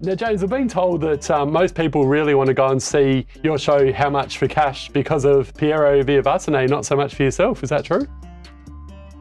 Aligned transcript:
Now, 0.00 0.14
James, 0.14 0.44
I've 0.44 0.50
been 0.50 0.68
told 0.68 1.00
that 1.00 1.28
um, 1.30 1.52
most 1.52 1.74
people 1.74 2.06
really 2.06 2.34
want 2.34 2.46
to 2.46 2.54
go 2.54 2.68
and 2.68 2.80
see 2.80 3.26
your 3.42 3.58
show, 3.58 3.92
How 3.92 4.08
Much 4.08 4.38
for 4.38 4.46
Cash, 4.46 4.90
because 4.90 5.24
of 5.24 5.52
Piero 5.56 6.04
Viavattene, 6.04 6.68
not 6.68 6.86
so 6.86 6.94
much 6.94 7.16
for 7.16 7.24
yourself. 7.24 7.64
Is 7.64 7.70
that 7.70 7.84
true? 7.84 8.06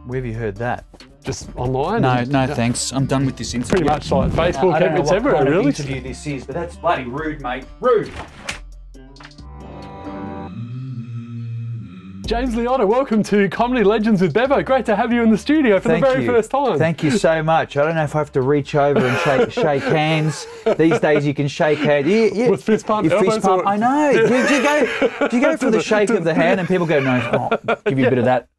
Where 0.05 0.17
have 0.19 0.25
you 0.25 0.35
heard 0.35 0.55
that? 0.57 0.85
Just 1.23 1.49
online? 1.55 2.03
No, 2.03 2.11
and- 2.11 2.31
no, 2.31 2.45
thanks. 2.47 2.93
I'm 2.93 3.07
done 3.07 3.25
with 3.25 3.37
this 3.37 3.55
interview. 3.55 3.71
Pretty 3.71 3.85
much 3.85 4.11
like 4.11 4.31
Facebook, 4.31 4.73
I 4.75 4.79
don't 4.79 4.93
know 4.93 5.01
it's 5.01 5.09
what 5.09 5.15
everywhere, 5.15 5.37
kind 5.39 5.47
of 5.47 5.53
really. 5.55 5.67
interview 5.69 5.99
this 6.01 6.27
is, 6.27 6.45
but 6.45 6.53
that's 6.53 6.75
bloody 6.77 7.05
rude, 7.05 7.41
mate. 7.41 7.65
Rude. 7.81 8.11
James 12.27 12.55
Liotta, 12.55 12.85
welcome 12.85 13.23
to 13.23 13.47
Comedy 13.47 13.85
Legends 13.85 14.21
with 14.21 14.33
Bevo. 14.33 14.61
Great 14.61 14.85
to 14.87 14.97
have 14.97 15.13
you 15.13 15.23
in 15.23 15.31
the 15.31 15.37
studio 15.37 15.79
for 15.79 15.87
Thank 15.87 16.03
the 16.03 16.11
very 16.11 16.25
you. 16.25 16.29
first 16.29 16.51
time. 16.51 16.77
Thank 16.77 17.01
you 17.01 17.09
so 17.09 17.41
much. 17.41 17.77
I 17.77 17.85
don't 17.85 17.95
know 17.95 18.03
if 18.03 18.15
I 18.15 18.19
have 18.19 18.33
to 18.33 18.41
reach 18.41 18.75
over 18.75 18.99
and 18.99 19.17
shake 19.19 19.51
shake 19.63 19.83
hands. 19.83 20.45
These 20.77 20.99
days 20.99 21.25
you 21.25 21.33
can 21.33 21.47
shake 21.47 21.79
hands. 21.79 22.05
You, 22.05 22.29
you, 22.33 22.51
With 22.51 22.65
fist 22.65 22.85
pump 22.85 23.09
fist 23.09 23.41
pump. 23.43 23.63
or- 23.63 23.65
I 23.67 23.77
know. 23.77 24.11
Do, 24.11 24.27
do 24.27 24.55
you 24.55 24.61
go? 24.61 25.27
Do 25.29 25.37
you 25.37 25.41
go 25.41 25.55
for 25.57 25.71
the 25.71 25.81
shake 25.81 26.09
of 26.09 26.25
the 26.25 26.33
hand 26.33 26.59
and 26.59 26.67
people 26.67 26.85
go, 26.85 26.99
no, 26.99 27.49
oh, 27.69 27.75
give 27.85 27.97
you 27.97 28.07
a 28.07 28.09
bit 28.09 28.19
of 28.19 28.25
that. 28.25 28.49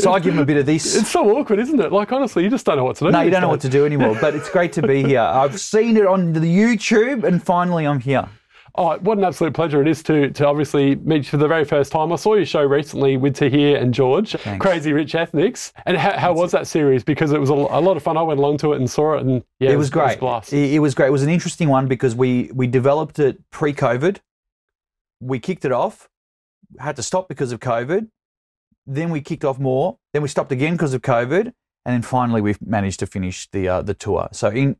So 0.00 0.12
I 0.12 0.18
give 0.18 0.34
them 0.34 0.42
a 0.42 0.46
bit 0.46 0.56
of 0.56 0.66
this. 0.66 0.96
It's 0.96 1.10
so 1.10 1.38
awkward, 1.38 1.60
isn't 1.60 1.78
it? 1.78 1.92
Like, 1.92 2.10
honestly, 2.10 2.42
you 2.42 2.50
just 2.50 2.66
don't 2.66 2.76
know 2.76 2.84
what 2.84 2.96
to 2.96 3.04
do. 3.04 3.10
No, 3.12 3.20
you 3.20 3.30
don't 3.30 3.42
know 3.42 3.48
what 3.48 3.60
to 3.60 3.68
do 3.68 3.86
anymore. 3.86 4.16
But 4.20 4.34
it's 4.34 4.50
great 4.50 4.72
to 4.72 4.82
be 4.82 5.04
here. 5.04 5.20
I've 5.20 5.60
seen 5.60 5.96
it 5.96 6.06
on 6.06 6.32
the 6.32 6.40
YouTube, 6.40 7.22
and 7.24 7.40
finally 7.42 7.86
I'm 7.86 8.00
here. 8.00 8.26
Oh, 8.78 8.98
what 8.98 9.16
an 9.16 9.24
absolute 9.24 9.54
pleasure 9.54 9.80
it 9.80 9.88
is 9.88 10.02
to 10.04 10.30
to 10.30 10.46
obviously 10.46 10.96
meet 10.96 11.18
you 11.18 11.24
for 11.24 11.36
the 11.38 11.48
very 11.48 11.64
first 11.64 11.92
time. 11.92 12.12
I 12.12 12.16
saw 12.16 12.34
your 12.34 12.44
show 12.44 12.62
recently 12.62 13.16
with 13.16 13.34
Tahir 13.36 13.78
and 13.78 13.94
George, 13.94 14.36
Crazy 14.58 14.92
Rich 14.92 15.14
Ethnics. 15.14 15.72
And 15.86 15.96
how, 15.96 16.18
how 16.18 16.32
was 16.34 16.52
that 16.52 16.66
series? 16.66 17.02
Because 17.02 17.32
it 17.32 17.40
was 17.40 17.50
a, 17.50 17.54
a 17.54 17.80
lot 17.80 17.96
of 17.96 18.02
fun. 18.02 18.16
I 18.16 18.22
went 18.22 18.38
along 18.38 18.58
to 18.58 18.74
it 18.74 18.76
and 18.76 18.90
saw 18.90 19.14
it, 19.14 19.22
and 19.22 19.42
yeah, 19.60 19.70
it 19.70 19.76
was 19.76 19.88
great. 19.88 20.04
It 20.04 20.08
was 20.08 20.16
blast. 20.16 20.52
It, 20.52 20.74
it 20.74 20.78
was 20.80 20.94
great. 20.94 21.08
It 21.08 21.12
was 21.12 21.22
an 21.22 21.30
interesting 21.30 21.68
one 21.68 21.88
because 21.88 22.14
we 22.14 22.50
we 22.52 22.66
developed 22.66 23.18
it 23.18 23.38
pre-COVID. 23.50 24.18
We 25.20 25.38
kicked 25.38 25.64
it 25.64 25.72
off, 25.72 26.08
had 26.78 26.96
to 26.96 27.02
stop 27.02 27.28
because 27.28 27.52
of 27.52 27.60
COVID. 27.60 28.08
Then 28.86 29.10
we 29.10 29.20
kicked 29.22 29.44
off 29.44 29.58
more. 29.58 29.98
Then 30.12 30.22
we 30.22 30.28
stopped 30.28 30.52
again 30.52 30.72
because 30.72 30.92
of 30.92 31.00
COVID, 31.00 31.46
and 31.46 31.54
then 31.94 32.02
finally 32.02 32.40
we've 32.42 32.60
managed 32.60 33.00
to 33.00 33.06
finish 33.06 33.48
the 33.50 33.68
uh, 33.68 33.82
the 33.82 33.94
tour. 33.94 34.28
So 34.32 34.48
in 34.48 34.76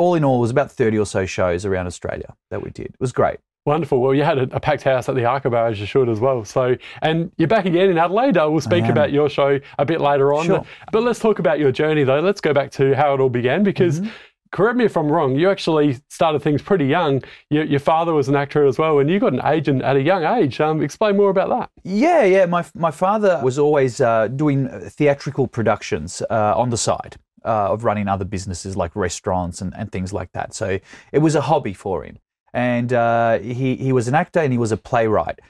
all 0.00 0.14
in 0.14 0.24
all, 0.24 0.38
it 0.38 0.40
was 0.40 0.50
about 0.50 0.72
thirty 0.72 0.98
or 0.98 1.06
so 1.06 1.26
shows 1.26 1.64
around 1.64 1.86
Australia 1.86 2.34
that 2.50 2.62
we 2.62 2.70
did. 2.70 2.86
It 2.86 3.00
was 3.00 3.12
great. 3.12 3.38
Wonderful. 3.66 4.00
Well, 4.00 4.14
you 4.14 4.24
had 4.24 4.38
a, 4.38 4.48
a 4.56 4.60
packed 4.60 4.84
house 4.84 5.08
at 5.10 5.14
the 5.14 5.20
Arkaba, 5.20 5.70
as 5.70 5.78
you 5.78 5.86
should 5.86 6.08
as 6.08 6.18
well. 6.18 6.44
So, 6.46 6.76
and 7.02 7.30
you're 7.36 7.46
back 7.46 7.66
again 7.66 7.90
in 7.90 7.98
Adelaide. 7.98 8.36
We'll 8.36 8.60
speak 8.62 8.86
about 8.86 9.12
your 9.12 9.28
show 9.28 9.60
a 9.78 9.84
bit 9.84 10.00
later 10.00 10.32
on. 10.32 10.46
Sure. 10.46 10.58
But, 10.58 10.66
but 10.92 11.02
let's 11.02 11.20
talk 11.20 11.38
about 11.38 11.58
your 11.58 11.70
journey, 11.70 12.02
though. 12.02 12.20
Let's 12.20 12.40
go 12.40 12.54
back 12.54 12.70
to 12.72 12.96
how 12.96 13.14
it 13.14 13.20
all 13.20 13.28
began 13.28 13.62
because. 13.62 14.00
Mm-hmm. 14.00 14.10
Correct 14.52 14.76
me 14.76 14.84
if 14.84 14.96
I'm 14.96 15.12
wrong. 15.12 15.36
You 15.36 15.48
actually 15.48 16.00
started 16.08 16.42
things 16.42 16.60
pretty 16.60 16.86
young. 16.86 17.22
Your, 17.50 17.62
your 17.62 17.78
father 17.78 18.12
was 18.12 18.28
an 18.28 18.34
actor 18.34 18.66
as 18.66 18.78
well, 18.78 18.98
and 18.98 19.08
you 19.08 19.20
got 19.20 19.32
an 19.32 19.42
agent 19.44 19.80
at 19.82 19.94
a 19.94 20.02
young 20.02 20.24
age. 20.24 20.60
Um, 20.60 20.82
explain 20.82 21.16
more 21.16 21.30
about 21.30 21.50
that. 21.50 21.70
Yeah, 21.84 22.24
yeah. 22.24 22.46
My 22.46 22.64
my 22.74 22.90
father 22.90 23.40
was 23.44 23.60
always 23.60 24.00
uh, 24.00 24.26
doing 24.26 24.68
theatrical 24.90 25.46
productions 25.46 26.20
uh, 26.30 26.54
on 26.56 26.70
the 26.70 26.76
side 26.76 27.16
uh, 27.44 27.72
of 27.72 27.84
running 27.84 28.08
other 28.08 28.24
businesses 28.24 28.76
like 28.76 28.94
restaurants 28.96 29.60
and, 29.60 29.74
and 29.76 29.90
things 29.92 30.12
like 30.12 30.32
that. 30.32 30.54
So 30.54 30.78
it 31.12 31.18
was 31.18 31.34
a 31.34 31.40
hobby 31.40 31.74
for 31.74 32.04
him, 32.04 32.18
and 32.52 32.92
uh, 32.92 33.38
he 33.38 33.76
he 33.76 33.92
was 33.92 34.08
an 34.08 34.14
actor 34.14 34.40
and 34.40 34.52
he 34.52 34.58
was 34.58 34.72
a 34.72 34.76
playwright. 34.76 35.40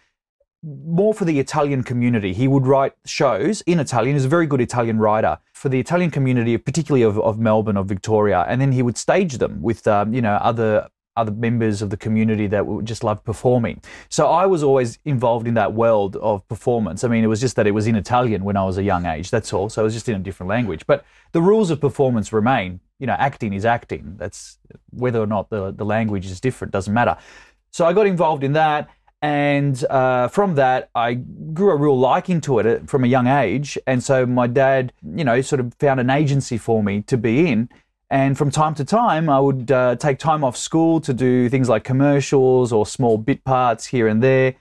More 0.62 1.14
for 1.14 1.24
the 1.24 1.40
Italian 1.40 1.82
community. 1.82 2.34
He 2.34 2.46
would 2.46 2.66
write 2.66 2.92
shows 3.06 3.62
in 3.62 3.80
Italian. 3.80 4.14
He's 4.16 4.26
a 4.26 4.28
very 4.28 4.46
good 4.46 4.60
Italian 4.60 4.98
writer 4.98 5.38
for 5.54 5.70
the 5.70 5.80
Italian 5.80 6.10
community, 6.10 6.58
particularly 6.58 7.02
of, 7.02 7.18
of 7.18 7.38
Melbourne, 7.38 7.78
of 7.78 7.86
Victoria. 7.86 8.44
And 8.46 8.60
then 8.60 8.72
he 8.72 8.82
would 8.82 8.98
stage 8.98 9.38
them 9.38 9.62
with, 9.62 9.86
um, 9.86 10.12
you 10.12 10.20
know, 10.20 10.34
other 10.34 10.88
other 11.20 11.32
members 11.32 11.82
of 11.82 11.88
the 11.90 11.96
community 11.96 12.46
that 12.48 12.64
just 12.84 13.02
love 13.04 13.22
performing. 13.24 13.80
So 14.08 14.22
I 14.42 14.46
was 14.46 14.62
always 14.62 14.98
involved 15.04 15.46
in 15.46 15.54
that 15.54 15.72
world 15.74 16.16
of 16.16 16.46
performance. 16.48 17.04
I 17.04 17.08
mean, 17.08 17.22
it 17.22 17.28
was 17.34 17.40
just 17.40 17.56
that 17.56 17.66
it 17.66 17.74
was 17.80 17.86
in 17.86 17.96
Italian 17.96 18.44
when 18.44 18.56
I 18.56 18.64
was 18.64 18.78
a 18.78 18.82
young 18.82 19.06
age. 19.06 19.30
That's 19.30 19.52
all. 19.52 19.68
So 19.68 19.82
it 19.82 19.84
was 19.84 19.94
just 19.94 20.08
in 20.08 20.16
a 20.16 20.24
different 20.28 20.48
language. 20.48 20.86
But 20.86 21.04
the 21.32 21.42
rules 21.42 21.70
of 21.70 21.80
performance 21.80 22.32
remain. 22.32 22.80
You 22.98 23.06
know, 23.06 23.16
acting 23.18 23.52
is 23.52 23.64
acting. 23.64 24.14
That's 24.16 24.58
whether 24.90 25.20
or 25.20 25.26
not 25.26 25.48
the 25.48 25.62
the 25.72 25.84
language 25.84 26.26
is 26.26 26.40
different 26.40 26.72
doesn't 26.72 26.92
matter. 26.92 27.16
So 27.70 27.86
I 27.86 27.92
got 27.92 28.06
involved 28.06 28.44
in 28.44 28.52
that. 28.54 28.88
And 29.22 29.84
uh, 29.90 30.28
from 30.28 30.54
that, 30.54 30.88
I 30.94 31.14
grew 31.14 31.70
a 31.72 31.76
real 31.76 31.98
liking 31.98 32.40
to 32.42 32.58
it 32.58 32.66
uh, 32.66 32.78
from 32.86 33.04
a 33.04 33.06
young 33.06 33.26
age. 33.26 33.78
And 33.86 34.02
so 34.02 34.24
my 34.24 34.46
dad, 34.46 34.92
you 35.02 35.24
know, 35.24 35.42
sort 35.42 35.60
of 35.60 35.74
found 35.74 36.00
an 36.00 36.08
agency 36.08 36.56
for 36.56 36.82
me 36.82 37.02
to 37.02 37.18
be 37.18 37.46
in. 37.46 37.68
And 38.10 38.36
from 38.36 38.50
time 38.50 38.74
to 38.74 38.84
time, 38.84 39.28
I 39.28 39.38
would 39.38 39.70
uh, 39.70 39.94
take 39.96 40.18
time 40.18 40.42
off 40.42 40.56
school 40.56 41.00
to 41.02 41.14
do 41.14 41.48
things 41.48 41.68
like 41.68 41.84
commercials 41.84 42.72
or 42.72 42.84
small 42.84 43.18
bit 43.18 43.44
parts 43.44 43.86
here 43.86 44.08
and 44.08 44.20
there. 44.20 44.56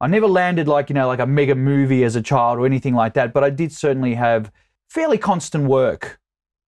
I 0.00 0.06
never 0.06 0.26
landed 0.26 0.68
like, 0.68 0.88
you 0.88 0.94
know, 0.94 1.06
like 1.06 1.18
a 1.20 1.26
mega 1.26 1.54
movie 1.54 2.02
as 2.02 2.16
a 2.16 2.22
child 2.22 2.58
or 2.58 2.66
anything 2.66 2.94
like 2.94 3.14
that, 3.14 3.32
but 3.32 3.44
I 3.44 3.50
did 3.50 3.72
certainly 3.72 4.14
have 4.14 4.50
fairly 4.88 5.18
constant 5.18 5.64
work 5.64 6.18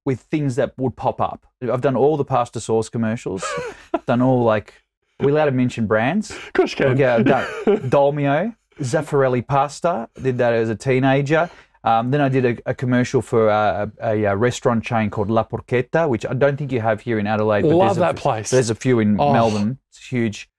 with 0.05 0.21
things 0.21 0.57
that 0.57 0.73
would 0.77 0.95
pop 0.95 1.21
up. 1.21 1.47
I've 1.63 1.81
done 1.81 1.97
all 1.97 2.17
the 2.17 2.25
pasta 2.25 2.61
sauce 2.61 2.89
commercials, 2.89 3.45
done 4.07 4.23
all 4.23 4.45
like, 4.45 4.75
are 5.19 5.27
we 5.27 5.33
allowed 5.33 5.47
to 5.47 5.53
mention 5.53 5.87
brands? 5.87 6.31
Of 6.31 6.53
course 6.53 6.73
you 6.73 6.77
can. 6.77 6.99
Yeah, 6.99 7.19
Dolmio, 7.67 8.55
Zaffarelli 8.79 9.47
pasta. 9.47 10.09
Did 10.21 10.39
that 10.39 10.53
as 10.53 10.69
a 10.69 10.77
teenager. 10.77 11.51
Um, 11.87 12.11
then 12.11 12.21
I 12.21 12.29
did 12.29 12.45
a, 12.45 12.71
a 12.71 12.75
commercial 12.75 13.23
for 13.23 13.49
uh, 13.49 13.87
a, 14.03 14.25
a, 14.25 14.37
restaurant 14.37 14.83
chain 14.83 15.09
called 15.09 15.31
La 15.31 15.45
Porchetta, 15.45 16.09
which 16.09 16.27
I 16.27 16.35
don't 16.35 16.57
think 16.57 16.73
you 16.73 16.81
have 16.81 17.01
here 17.01 17.17
in 17.21 17.29
Adelaide. 17.29 17.63
But 17.63 17.77
Love 17.77 17.87
there's 17.87 17.97
a 17.99 18.01
that 18.01 18.17
place. 18.17 18.51
There's 18.51 18.71
a 18.71 18.75
few 18.75 18.99
in 18.99 19.21
Oh. 19.21 19.33
Melbourne. 19.33 19.79
It's 19.91 20.01
a 20.01 20.09
huge, 20.09 20.51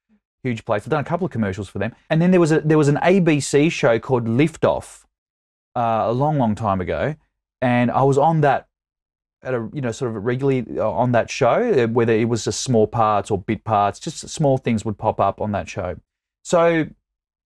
huge 0.41 0.63
place. 0.63 0.83
I've 0.83 0.89
done 0.89 1.01
a 1.01 1.03
couple 1.03 1.25
of 1.25 1.31
commercials 1.31 1.67
for 1.67 1.79
them. 1.79 1.93
And 2.09 2.21
then 2.21 2.31
there 2.31 2.39
was 2.39 2.53
a 2.53 2.61
there 2.61 2.77
was 2.77 2.87
an 2.87 2.95
ABC 3.03 3.69
show 3.69 3.99
called 3.99 4.25
Liftoff 4.25 5.03
uh, 5.75 6.05
a 6.07 6.13
long, 6.13 6.37
long 6.37 6.55
time 6.55 6.79
ago, 6.79 7.15
and 7.61 7.91
I 7.91 8.03
was 8.03 8.17
on 8.17 8.39
that 8.41 8.67
at 9.43 9.53
a 9.53 9.69
you 9.73 9.81
know 9.81 9.91
sort 9.91 10.15
of 10.15 10.23
regularly 10.23 10.65
uh, 10.77 10.89
on 10.89 11.11
that 11.11 11.29
show, 11.29 11.83
uh, 11.83 11.87
whether 11.87 12.13
it 12.13 12.29
was 12.29 12.45
just 12.45 12.61
small 12.61 12.87
parts 12.87 13.29
or 13.29 13.37
bit 13.37 13.65
parts, 13.65 13.99
just 13.99 14.29
small 14.29 14.57
things 14.57 14.85
would 14.85 14.97
pop 14.97 15.19
up 15.19 15.41
on 15.41 15.51
that 15.51 15.67
show. 15.67 15.97
So 16.43 16.87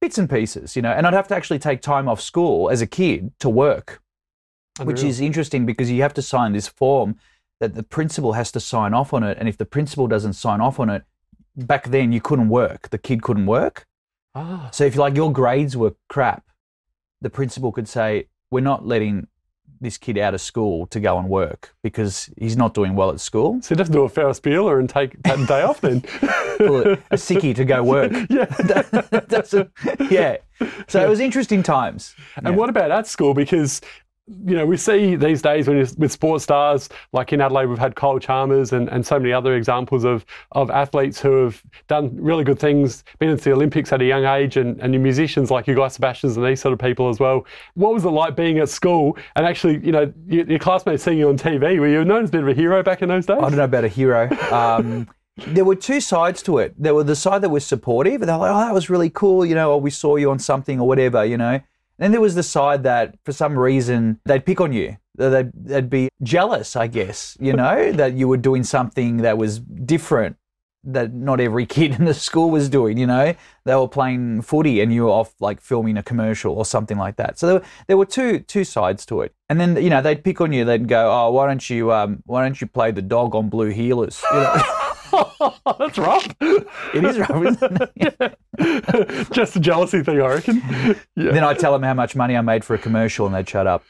bits 0.02 0.18
and 0.18 0.30
pieces, 0.30 0.76
you 0.76 0.82
know, 0.82 0.92
and 0.92 1.06
I'd 1.08 1.14
have 1.14 1.28
to 1.30 1.36
actually 1.36 1.60
take 1.60 1.82
time 1.82 2.10
off 2.10 2.20
school 2.20 2.70
as 2.70 2.82
a 2.82 2.88
kid 2.88 3.32
to 3.40 3.50
work, 3.50 4.02
which 4.84 5.04
is 5.04 5.22
interesting 5.22 5.66
because 5.66 5.90
you 5.92 6.02
have 6.02 6.14
to 6.16 6.22
sign 6.22 6.54
this 6.54 6.68
form 6.68 7.16
that 7.60 7.76
the 7.76 7.84
principal 7.84 8.34
has 8.34 8.52
to 8.54 8.60
sign 8.60 8.94
off 8.94 9.14
on 9.14 9.24
it, 9.24 9.38
and 9.40 9.48
if 9.48 9.58
the 9.58 9.66
principal 9.66 10.08
doesn't 10.08 10.34
sign 10.34 10.60
off 10.60 10.80
on 10.80 10.90
it, 10.90 11.04
back 11.56 11.90
then 11.90 12.12
you 12.12 12.20
couldn't 12.20 12.50
work, 12.50 12.90
the 12.90 12.98
kid 12.98 13.22
couldn't 13.22 13.46
work. 13.46 13.86
Ah, 14.34 14.70
So 14.74 14.84
if 14.86 14.96
like 14.96 15.16
your 15.16 15.32
grades 15.32 15.78
were 15.78 15.94
crap, 16.10 16.44
the 17.22 17.30
principal 17.30 17.72
could 17.72 17.88
say, 17.88 18.30
"We're 18.50 18.62
not 18.62 18.88
letting 18.88 19.28
this 19.82 19.98
kid 19.98 20.18
out 20.18 20.34
of 20.34 20.40
school 20.42 20.86
to 20.88 21.00
go 21.00 21.18
and 21.18 21.28
work 21.28 21.74
because 21.84 22.30
he's 22.38 22.56
not 22.56 22.74
doing 22.74 22.96
well 22.96 23.10
at 23.10 23.20
school. 23.20 23.60
so 23.62 23.74
you 23.74 23.80
have 23.80 23.88
to 23.88 23.94
do 23.94 24.04
a 24.04 24.10
Ferris 24.10 24.40
Bueller 24.40 24.80
and 24.80 24.88
take 24.88 25.22
that 25.24 25.48
day 25.48 25.64
off 25.64 25.82
then. 25.82 26.02
Pull 26.58 26.82
a, 26.88 26.92
a 27.10 27.16
sickie 27.18 27.56
to 27.56 27.66
go 27.66 27.84
work." 27.84 28.12
yeah. 28.30 28.46
That 29.12 29.26
doesn't- 29.28 29.72
yeah. 30.12 30.38
So 30.88 31.04
it 31.04 31.10
was 31.10 31.20
interesting 31.20 31.64
times. 31.64 32.16
And 32.38 32.56
what 32.56 32.70
about 32.70 32.92
at 32.92 33.08
school? 33.08 33.34
Because 33.34 33.82
you 34.28 34.56
know 34.56 34.66
we 34.66 34.78
see 34.78 35.16
these 35.16 35.42
days 35.42 35.68
with 35.68 36.12
sports 36.12 36.44
stars 36.44 36.90
like 37.14 37.34
in 37.34 37.42
Adelaide, 37.42 37.66
we've 37.66 37.78
had 37.78 37.96
Kyle 37.96 38.20
Chalmers 38.20 38.72
and, 38.72 38.88
and 38.90 39.06
so 39.06 39.20
many 39.20 39.34
other 39.34 39.56
examples 39.56 40.04
of 40.04 40.26
of 40.52 40.70
athletes 40.70 41.20
who 41.20 41.44
have 41.44 41.62
done 41.88 42.16
really 42.16 42.44
good 42.44 42.60
things, 42.60 43.04
been 43.20 43.30
into 43.30 43.44
the 43.44 43.54
Olympics 43.54 43.92
at 43.92 44.02
a 44.02 44.06
young 44.06 44.26
age, 44.26 44.58
and, 44.58 44.80
and 44.80 44.94
your 44.94 45.02
musicians 45.02 45.52
like 45.52 45.68
you 45.68 45.76
guys, 45.76 45.94
Sebastians 45.94 46.38
and 46.38 46.46
these 46.46 46.62
sort 46.62 46.74
of 46.74 46.80
people 46.80 47.10
as 47.10 47.20
well. 47.20 47.46
What 47.74 47.94
was 47.94 48.06
it 48.06 48.10
like 48.10 48.36
being 48.36 48.60
at 48.60 48.70
school 48.70 49.18
and 49.36 49.46
actually, 49.46 49.84
you 49.86 49.92
know, 49.92 50.12
your, 50.28 50.46
your 50.46 50.60
classmates 50.60 51.04
seeing 51.04 51.18
you 51.18 51.30
on 51.30 51.38
TV? 51.38 51.80
Were 51.80 51.88
you 51.88 52.06
known 52.06 52.24
as 52.24 52.30
a 52.30 52.32
bit 52.32 52.44
of 52.44 52.48
a 52.48 52.54
hero 52.54 52.84
back 52.84 53.02
in 53.02 53.10
those 53.10 53.26
days? 53.26 53.38
I 53.38 53.42
don't 53.42 53.58
know 53.58 53.64
about 53.64 53.84
a 53.84 53.90
hero. 53.90 54.30
Um, 54.52 55.10
there 55.48 55.66
were 55.66 55.76
two 55.76 56.00
sides 56.00 56.42
to 56.44 56.60
it. 56.60 56.74
There 56.78 56.94
were 56.94 57.04
the 57.04 57.16
side 57.16 57.42
that 57.42 57.50
was 57.50 57.66
supportive, 57.66 58.22
and 58.22 58.30
they're 58.30 58.38
like, 58.38 58.52
"Oh, 58.52 58.60
that 58.60 58.74
was 58.74 58.90
really 58.90 59.10
cool," 59.10 59.46
you 59.46 59.56
know, 59.56 59.72
or 59.72 59.82
we 59.82 59.90
saw 59.90 60.16
you 60.16 60.30
on 60.32 60.40
something 60.40 60.80
or 60.80 60.88
whatever, 60.88 61.26
you 61.26 61.38
know. 61.38 61.60
Then 62.02 62.12
there 62.12 62.20
was 62.20 62.34
the 62.34 62.44
side 62.44 62.82
that, 62.84 63.16
for 63.24 63.32
some 63.32 63.58
reason, 63.58 64.20
they'd 64.26 64.44
pick 64.44 64.60
on 64.60 64.74
you. 64.74 64.98
They'd, 65.16 65.52
they'd 65.54 65.90
be 65.90 66.10
jealous, 66.24 66.76
I 66.76 66.88
guess, 66.88 67.38
you 67.40 67.54
know, 67.54 67.92
that 67.94 68.14
you 68.14 68.28
were 68.28 68.38
doing 68.38 68.64
something 68.64 69.18
that 69.18 69.38
was 69.38 69.60
different 69.60 70.38
that 70.84 71.14
not 71.14 71.40
every 71.40 71.66
kid 71.78 71.94
in 72.00 72.06
the 72.06 72.14
school 72.16 72.50
was 72.50 72.70
doing, 72.70 72.98
you 72.98 73.06
know. 73.06 73.36
They 73.66 73.76
were 73.76 73.88
playing 73.88 74.42
footy 74.42 74.82
and 74.82 74.92
you 74.92 75.04
were 75.04 75.12
off 75.12 75.36
like 75.40 75.62
filming 75.62 75.96
a 75.96 76.02
commercial 76.02 76.56
or 76.56 76.66
something 76.66 76.98
like 76.98 77.18
that. 77.18 77.38
So 77.38 77.46
there 77.46 77.56
were, 77.58 77.66
there 77.86 77.98
were 77.98 78.06
two 78.06 78.40
two 78.40 78.64
sides 78.64 79.06
to 79.06 79.22
it. 79.22 79.36
And 79.48 79.60
then, 79.60 79.76
you 79.76 79.92
know, 79.92 80.02
they'd 80.02 80.24
pick 80.24 80.42
on 80.42 80.52
you, 80.52 80.66
they'd 80.66 80.88
go, 80.88 81.12
Oh, 81.12 81.32
why 81.32 81.46
don't 81.46 81.70
you 81.70 81.92
um 81.92 82.24
why 82.26 82.42
don't 82.42 82.60
you 82.60 82.66
play 82.66 82.90
the 82.90 83.04
dog 83.04 83.36
on 83.36 83.50
blue 83.50 83.72
heelers? 83.72 84.24
You 84.32 84.40
know, 84.40 84.88
That's 85.80 85.98
rough. 85.98 86.28
it 86.42 87.04
is 87.04 87.20
rough, 87.20 87.46
isn't 87.46 87.92
it? 87.96 89.30
Just 89.32 89.56
a 89.56 89.60
jealousy 89.60 90.04
thing, 90.04 90.22
I 90.22 90.28
reckon. 90.28 90.62
Yeah. 91.16 91.32
then 91.32 91.44
I'd 91.44 91.60
tell 91.60 91.72
them 91.74 91.84
how 91.84 91.94
much 91.94 92.16
money 92.16 92.36
I 92.38 92.42
made 92.42 92.64
for 92.64 92.74
a 92.74 92.78
commercial 92.80 93.26
and 93.26 93.36
they'd 93.36 93.48
shut 93.50 93.68
up 93.68 93.84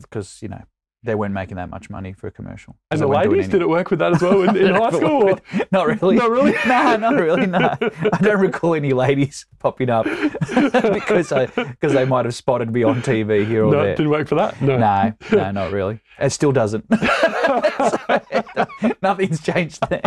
because, 0.00 0.38
you 0.42 0.48
know, 0.48 0.62
they 1.04 1.14
weren't 1.14 1.32
making 1.32 1.56
that 1.56 1.70
much 1.70 1.88
money 1.88 2.12
for 2.12 2.26
a 2.26 2.30
commercial. 2.32 2.76
And 2.90 3.00
the 3.00 3.06
ladies, 3.06 3.48
did 3.48 3.62
it 3.62 3.68
work 3.68 3.88
with 3.90 4.00
that 4.00 4.14
as 4.16 4.20
well 4.22 4.42
in, 4.42 4.56
in 4.56 4.74
high 4.74 4.90
school? 4.90 5.30
Or? 5.30 5.38
Not 5.70 5.86
really. 5.86 6.16
Not 6.16 6.28
really? 6.30 6.52
no, 6.66 6.96
not 6.96 7.14
really. 7.14 7.46
No, 7.46 7.76
I 7.80 8.18
don't 8.20 8.40
recall 8.40 8.74
any 8.74 8.92
ladies 8.92 9.46
popping 9.60 9.90
up 9.90 10.06
because 10.06 11.30
I 11.30 11.46
because 11.46 11.92
they 11.92 12.04
might 12.04 12.24
have 12.24 12.34
spotted 12.34 12.72
me 12.72 12.82
on 12.82 13.00
TV 13.00 13.46
here 13.46 13.64
or 13.64 13.72
No, 13.72 13.82
there. 13.84 13.94
didn't 13.94 14.10
work 14.10 14.26
for 14.26 14.34
that. 14.34 14.60
No. 14.60 14.76
No, 14.76 15.12
no, 15.32 15.50
not 15.52 15.70
really. 15.72 16.00
It 16.18 16.30
still 16.30 16.50
doesn't. 16.52 16.84
Nothing's 19.02 19.42
changed 19.42 19.82
there. 19.88 20.02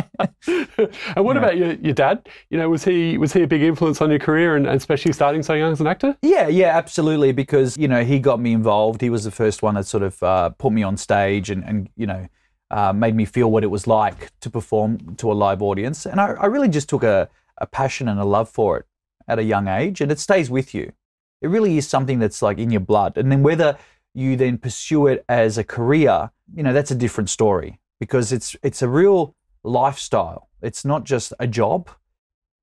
And 1.15 1.25
what 1.25 1.37
about 1.37 1.57
your, 1.57 1.73
your 1.73 1.93
dad? 1.93 2.27
You 2.49 2.57
know, 2.57 2.69
was 2.69 2.83
he 2.83 3.17
was 3.17 3.33
he 3.33 3.43
a 3.43 3.47
big 3.47 3.61
influence 3.61 4.01
on 4.01 4.09
your 4.09 4.19
career 4.19 4.55
and, 4.55 4.65
and 4.65 4.75
especially 4.77 5.13
starting 5.13 5.43
so 5.43 5.53
young 5.53 5.71
as 5.71 5.79
an 5.79 5.87
actor? 5.87 6.17
Yeah, 6.21 6.47
yeah, 6.47 6.75
absolutely. 6.75 7.31
Because 7.31 7.77
you 7.77 7.87
know 7.87 8.03
he 8.03 8.19
got 8.19 8.39
me 8.39 8.53
involved. 8.53 9.01
He 9.01 9.09
was 9.09 9.23
the 9.23 9.31
first 9.31 9.61
one 9.61 9.75
that 9.75 9.85
sort 9.85 10.03
of 10.03 10.21
uh, 10.23 10.49
put 10.49 10.73
me 10.73 10.83
on 10.83 10.97
stage 10.97 11.49
and 11.49 11.63
and 11.63 11.89
you 11.95 12.07
know 12.07 12.27
uh, 12.71 12.93
made 12.93 13.15
me 13.15 13.25
feel 13.25 13.51
what 13.51 13.63
it 13.63 13.67
was 13.67 13.85
like 13.85 14.31
to 14.39 14.49
perform 14.49 15.15
to 15.17 15.31
a 15.31 15.33
live 15.33 15.61
audience. 15.61 16.05
And 16.05 16.19
I, 16.19 16.27
I 16.31 16.45
really 16.47 16.69
just 16.69 16.89
took 16.89 17.03
a, 17.03 17.29
a 17.57 17.67
passion 17.67 18.07
and 18.07 18.19
a 18.19 18.25
love 18.25 18.49
for 18.49 18.77
it 18.77 18.85
at 19.27 19.37
a 19.37 19.43
young 19.43 19.67
age, 19.67 20.01
and 20.01 20.11
it 20.11 20.19
stays 20.19 20.49
with 20.49 20.73
you. 20.73 20.91
It 21.41 21.49
really 21.49 21.77
is 21.77 21.87
something 21.87 22.19
that's 22.19 22.41
like 22.41 22.57
in 22.57 22.71
your 22.71 22.81
blood. 22.81 23.17
And 23.17 23.31
then 23.31 23.43
whether 23.43 23.77
you 24.13 24.35
then 24.35 24.57
pursue 24.57 25.07
it 25.07 25.23
as 25.29 25.57
a 25.57 25.63
career, 25.63 26.31
you 26.53 26.63
know, 26.63 26.73
that's 26.73 26.91
a 26.91 26.95
different 26.95 27.29
story 27.29 27.79
because 27.99 28.31
it's 28.31 28.55
it's 28.63 28.81
a 28.81 28.89
real 28.89 29.35
lifestyle. 29.63 30.49
It's 30.61 30.83
not 30.85 31.03
just 31.03 31.33
a 31.39 31.47
job. 31.47 31.89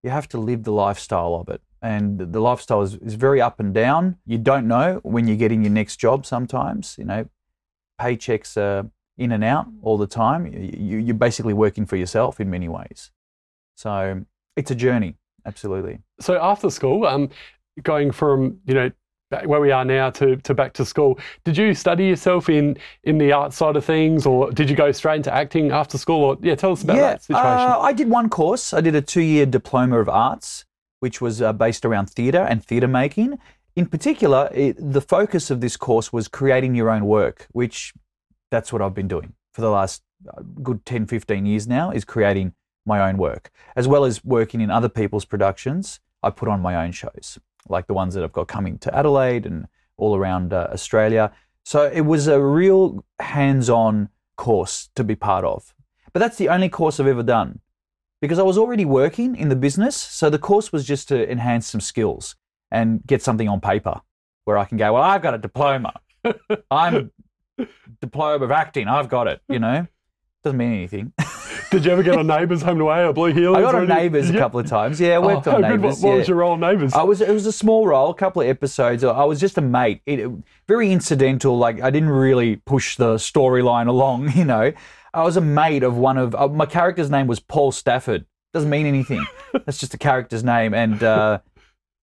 You 0.03 0.11
have 0.11 0.29
to 0.29 0.39
live 0.39 0.65
the 0.65 0.73
lifestyle 0.73 1.35
of 1.35 1.49
it. 1.49 1.61
And 1.81 2.19
the 2.19 2.41
lifestyle 2.41 2.83
is, 2.83 2.95
is 2.97 3.15
very 3.15 3.41
up 3.41 3.61
and 3.61 3.73
down. 3.73 4.17
You 4.27 4.39
don't 4.39 4.67
know 4.67 5.01
when 5.03 5.29
you're 5.29 5.37
getting 5.37 5.63
your 5.63 5.73
next 5.73 5.97
job 5.97 6.27
sometimes. 6.27 6.97
You 6.99 7.05
know, 7.05 7.29
paychecks 8.01 8.57
are 8.57 8.91
in 9.17 9.33
and 9.33 9.45
out 9.45 9.67
all 9.83 9.97
the 9.97 10.07
time. 10.07 10.47
You, 10.47 10.99
you're 10.99 11.15
basically 11.15 11.55
working 11.55 11.87
for 11.87 11.97
yourself 11.97 12.41
in 12.41 12.51
many 12.51 12.69
ways. 12.69 13.11
So 13.77 14.25
it's 14.57 14.71
a 14.71 14.75
journey, 14.75 15.17
absolutely. 15.47 16.01
So 16.21 16.41
after 16.41 16.71
school, 16.71 17.07
um, 17.07 17.31
going 17.83 18.11
from 18.11 18.59
you 18.67 18.75
know 18.75 18.91
where 19.45 19.61
we 19.61 19.71
are 19.71 19.85
now 19.85 20.11
to, 20.11 20.37
to 20.37 20.55
back 20.55 20.73
to 20.75 20.85
school, 20.85 21.19
did 21.45 21.57
you 21.57 21.75
study 21.75 22.07
yourself 22.07 22.49
in 22.49 22.77
in 23.05 23.19
the 23.19 23.33
art 23.33 23.53
side 23.53 23.77
of 23.77 23.85
things, 23.85 24.27
or 24.27 24.51
did 24.51 24.71
you 24.71 24.77
go 24.77 24.91
straight 24.93 25.17
into 25.17 25.35
acting 25.35 25.71
after 25.71 25.99
school? 25.99 26.25
Or 26.25 26.39
yeah, 26.41 26.55
tell 26.55 26.73
us 26.73 26.83
about 26.83 26.97
that 26.97 27.23
situation. 27.23 27.47
Uh, 27.47 27.79
I 27.81 27.93
did 27.93 28.09
one 28.09 28.29
course. 28.29 28.73
I 28.73 28.81
did 28.81 28.95
a 28.95 29.03
two-year 29.03 29.47
diploma 29.47 30.01
of 30.01 30.09
arts, 30.09 30.65
which 31.01 31.21
was 31.21 31.43
uh, 31.43 31.53
based 31.53 31.85
around 31.85 32.11
theatre 32.11 32.43
and 32.43 32.65
theatre 32.65 32.89
making. 32.89 33.39
In 33.77 33.87
particular, 33.87 34.51
it, 34.53 34.77
the 34.79 35.01
focus 35.01 35.51
of 35.51 35.61
this 35.61 35.77
course 35.77 36.13
was 36.13 36.27
creating 36.27 36.75
your 36.75 36.91
own 36.91 37.05
work, 37.05 37.47
which 37.53 37.93
that's 38.51 38.73
what 38.73 38.83
I've 38.83 38.95
been 38.95 39.09
doing 39.09 39.35
for 39.53 39.61
the 39.61 39.71
last 39.71 40.03
uh, 40.29 40.43
good 40.63 40.85
10, 40.85 41.07
15 41.07 41.47
years 41.47 41.69
now, 41.69 41.91
is 41.91 42.05
creating 42.05 42.55
my 42.87 43.09
own 43.09 43.19
work, 43.19 43.51
as 43.77 43.87
well 43.87 44.05
as 44.05 44.25
working 44.25 44.61
in 44.61 44.71
other 44.71 44.89
people's 44.89 45.25
productions. 45.25 46.01
I 46.23 46.31
put 46.31 46.49
on 46.49 46.61
my 46.61 46.75
own 46.75 46.91
shows, 46.91 47.39
like 47.69 47.87
the 47.87 47.95
ones 47.95 48.15
that 48.15 48.25
I've 48.25 48.33
got 48.33 48.49
coming 48.49 48.79
to 48.79 48.97
Adelaide 48.97 49.47
and 49.47 49.67
all 49.97 50.17
around 50.17 50.53
uh, 50.53 50.69
Australia. 50.73 51.33
So 51.65 51.85
it 51.85 52.03
was 52.03 52.27
a 52.27 52.41
real 52.41 53.05
hands 53.21 53.69
on 53.69 54.09
course 54.37 54.89
to 54.95 55.05
be 55.05 55.15
part 55.15 55.45
of. 55.45 55.75
But 56.13 56.21
that's 56.21 56.39
the 56.39 56.49
only 56.49 56.69
course 56.69 56.99
I've 56.99 57.07
ever 57.07 57.23
done 57.23 57.61
because 58.21 58.39
I 58.39 58.43
was 58.43 58.59
already 58.59 58.85
working 58.85 59.37
in 59.37 59.49
the 59.49 59.57
business. 59.57 59.97
So 59.97 60.31
the 60.31 60.39
course 60.39 60.73
was 60.73 60.85
just 60.85 61.09
to 61.09 61.31
enhance 61.31 61.67
some 61.67 61.81
skills 61.81 62.37
and 62.71 63.05
get 63.07 63.23
something 63.23 63.49
on 63.49 63.61
paper 63.61 64.01
where 64.45 64.59
I 64.59 64.65
can 64.65 64.79
go, 64.79 64.95
well, 64.95 65.03
I've 65.03 65.23
got 65.23 65.35
a 65.35 65.39
diploma. 65.39 65.93
I'm 66.71 67.11
a 67.59 67.67
diploma 68.01 68.45
of 68.45 68.51
acting. 68.51 68.89
I've 68.89 69.09
got 69.09 69.29
it, 69.29 69.43
you 69.49 69.59
know? 69.59 69.87
Doesn't 70.45 70.57
mean 70.57 70.73
anything. 70.73 71.13
Did 71.71 71.85
you 71.85 71.91
ever 71.91 72.03
get 72.03 72.17
on 72.17 72.27
Neighbours, 72.27 72.63
Home 72.63 72.73
and 72.73 72.81
Away, 72.81 73.05
or 73.05 73.13
Blue 73.13 73.33
Heelers? 73.33 73.57
I 73.57 73.61
got 73.61 73.75
on? 73.75 73.89
Neighbours 73.89 74.31
a 74.31 74.39
couple 74.39 74.59
of 74.59 74.67
times. 74.67 74.99
Yeah, 74.99 75.17
I 75.17 75.19
worked 75.19 75.47
oh, 75.47 75.57
on. 75.57 75.63
Neighbours. 75.63 75.97
What, 75.97 76.09
what 76.09 76.13
yeah. 76.13 76.19
was 76.19 76.29
your 76.29 76.37
role 76.39 76.53
on 76.53 76.61
Neighbours? 76.61 76.95
I 76.95 77.03
was. 77.03 77.21
It 77.21 77.31
was 77.31 77.45
a 77.45 77.53
small 77.53 77.87
role, 77.87 78.11
a 78.11 78.15
couple 78.15 78.41
of 78.41 78.49
episodes. 78.49 79.05
I 79.05 79.25
was 79.25 79.39
just 79.39 79.59
a 79.59 79.61
mate. 79.61 80.01
It, 80.07 80.31
very 80.67 80.93
incidental. 80.93 81.59
Like 81.59 81.83
I 81.83 81.91
didn't 81.91 82.09
really 82.09 82.57
push 82.57 82.97
the 82.97 83.17
storyline 83.17 83.89
along. 83.89 84.33
You 84.39 84.45
know, 84.45 84.73
I 85.13 85.25
was 85.25 85.37
a 85.37 85.41
mate 85.41 85.83
of 85.83 85.97
one 85.97 86.17
of 86.17 86.35
uh, 86.35 86.47
my 86.47 86.65
character's 86.65 87.11
name 87.11 87.27
was 87.27 87.41
Paul 87.41 87.73
Stafford. 87.73 88.25
Doesn't 88.55 88.71
mean 88.71 88.87
anything. 88.87 89.27
That's 89.53 89.79
just 89.79 89.93
a 89.95 89.99
character's 89.99 90.45
name, 90.45 90.75
and 90.75 91.03
uh, 91.03 91.41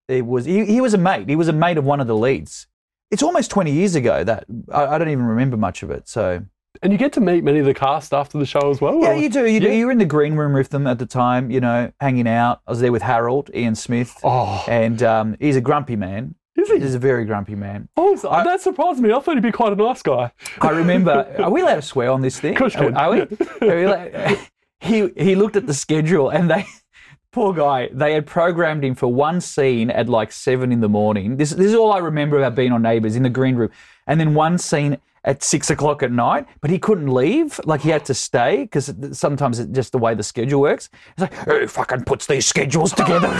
it 0.06 0.26
was 0.26 0.44
he, 0.44 0.66
he 0.66 0.80
was 0.82 0.92
a 0.92 0.98
mate. 0.98 1.28
He 1.28 1.34
was 1.34 1.48
a 1.48 1.52
mate 1.52 1.78
of 1.78 1.84
one 1.84 2.00
of 2.00 2.06
the 2.06 2.16
leads. 2.16 2.66
It's 3.10 3.22
almost 3.22 3.50
twenty 3.50 3.72
years 3.72 3.94
ago 3.94 4.22
that 4.22 4.44
I, 4.70 4.86
I 4.86 4.98
don't 4.98 5.08
even 5.08 5.24
remember 5.24 5.56
much 5.56 5.82
of 5.82 5.90
it. 5.90 6.08
So 6.08 6.44
and 6.82 6.92
you 6.92 6.98
get 6.98 7.12
to 7.14 7.20
meet 7.20 7.44
many 7.44 7.58
of 7.58 7.66
the 7.66 7.74
cast 7.74 8.12
after 8.14 8.38
the 8.38 8.46
show 8.46 8.70
as 8.70 8.80
well. 8.80 9.00
yeah, 9.00 9.14
you 9.14 9.28
do. 9.28 9.46
You 9.46 9.60
do. 9.60 9.70
You 9.72 9.86
were 9.86 9.92
in 9.92 9.98
the 9.98 10.04
green 10.04 10.34
room 10.34 10.52
with 10.52 10.70
them 10.70 10.86
at 10.86 10.98
the 10.98 11.06
time. 11.06 11.50
You 11.50 11.60
know, 11.60 11.92
hanging 12.00 12.28
out. 12.28 12.60
I 12.66 12.70
was 12.72 12.80
there 12.80 12.92
with 12.92 13.02
Harold, 13.02 13.50
Ian 13.54 13.74
Smith, 13.74 14.18
Oh, 14.24 14.64
and 14.68 15.02
um, 15.02 15.36
he's 15.40 15.56
a 15.56 15.60
grumpy 15.60 15.96
man. 15.96 16.34
is 16.56 16.68
he? 16.70 16.78
He's 16.78 16.94
a 16.94 16.98
very 16.98 17.24
grumpy 17.24 17.54
man. 17.54 17.88
Oh, 17.96 18.16
so- 18.16 18.30
that 18.30 18.60
surprised 18.60 19.00
me. 19.00 19.12
I 19.12 19.20
thought 19.20 19.34
he'd 19.34 19.42
be 19.42 19.52
quite 19.52 19.72
a 19.72 19.76
nice 19.76 20.02
guy. 20.02 20.32
I 20.60 20.70
remember. 20.70 21.34
Are 21.38 21.50
we 21.50 21.60
allowed 21.62 21.76
to 21.76 21.82
swear 21.82 22.10
on 22.10 22.22
this 22.22 22.38
thing? 22.40 22.56
Are, 22.58 22.70
are 22.96 23.10
we? 23.10 23.20
Are 23.22 23.28
we 23.76 23.84
allowed- 23.84 24.38
he 24.80 25.08
he 25.16 25.34
looked 25.34 25.56
at 25.56 25.66
the 25.66 25.74
schedule 25.74 26.30
and 26.30 26.50
they. 26.50 26.64
Poor 27.32 27.52
guy. 27.52 27.90
They 27.92 28.14
had 28.14 28.24
programmed 28.26 28.82
him 28.82 28.94
for 28.94 29.08
one 29.12 29.42
scene 29.42 29.90
at 29.90 30.08
like 30.08 30.32
seven 30.32 30.72
in 30.72 30.80
the 30.80 30.88
morning. 30.88 31.36
This 31.36 31.50
this 31.50 31.66
is 31.66 31.74
all 31.74 31.92
I 31.92 31.98
remember 31.98 32.38
about 32.38 32.54
being 32.54 32.72
on 32.72 32.80
Neighbours 32.80 33.14
in 33.14 33.24
the 33.24 33.28
green 33.28 33.56
room, 33.56 33.68
and 34.06 34.18
then 34.18 34.32
one 34.32 34.56
scene 34.56 34.96
at 35.26 35.42
six 35.42 35.68
o'clock 35.68 36.02
at 36.02 36.10
night. 36.10 36.46
But 36.60 36.70
he 36.70 36.78
couldn't 36.78 37.12
leave. 37.12 37.60
Like 37.64 37.82
he 37.82 37.90
had 37.90 38.04
to 38.06 38.14
stay 38.14 38.62
because 38.62 38.94
sometimes 39.12 39.58
it's 39.58 39.72
just 39.72 39.92
the 39.92 39.98
way 39.98 40.14
the 40.14 40.22
schedule 40.22 40.62
works. 40.62 40.88
He's 41.16 41.22
like, 41.22 41.34
who 41.34 41.66
fucking 41.66 42.04
puts 42.04 42.26
these 42.26 42.46
schedules 42.46 42.92
together? 42.92 43.26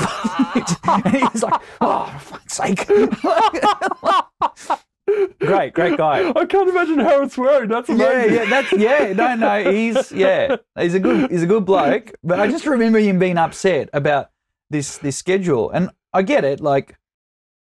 and 0.84 1.30
he's 1.32 1.42
like, 1.42 1.60
oh, 1.80 2.14
for 2.20 2.36
fuck's 2.36 2.54
sake. 2.54 2.86
great, 5.38 5.72
great 5.72 5.96
guy. 5.96 6.32
I 6.34 6.44
can't 6.44 6.68
imagine 6.68 6.98
Harold 6.98 7.32
swearing. 7.32 7.70
That's 7.70 7.88
Yeah, 7.88 8.24
yeah, 8.24 8.50
that's 8.50 8.72
yeah. 8.72 9.12
No, 9.12 9.36
no, 9.36 9.70
he's 9.70 10.12
yeah, 10.12 10.56
he's 10.78 10.94
a 10.94 11.00
good, 11.00 11.30
he's 11.30 11.42
a 11.42 11.46
good 11.46 11.64
bloke. 11.64 12.12
But 12.22 12.40
I 12.40 12.48
just 12.48 12.66
remember 12.66 12.98
him 12.98 13.18
being 13.18 13.38
upset 13.38 13.88
about 13.92 14.30
this 14.70 14.98
this 14.98 15.16
schedule, 15.16 15.70
and 15.70 15.90
I 16.12 16.22
get 16.22 16.44
it. 16.44 16.60
Like 16.60 16.96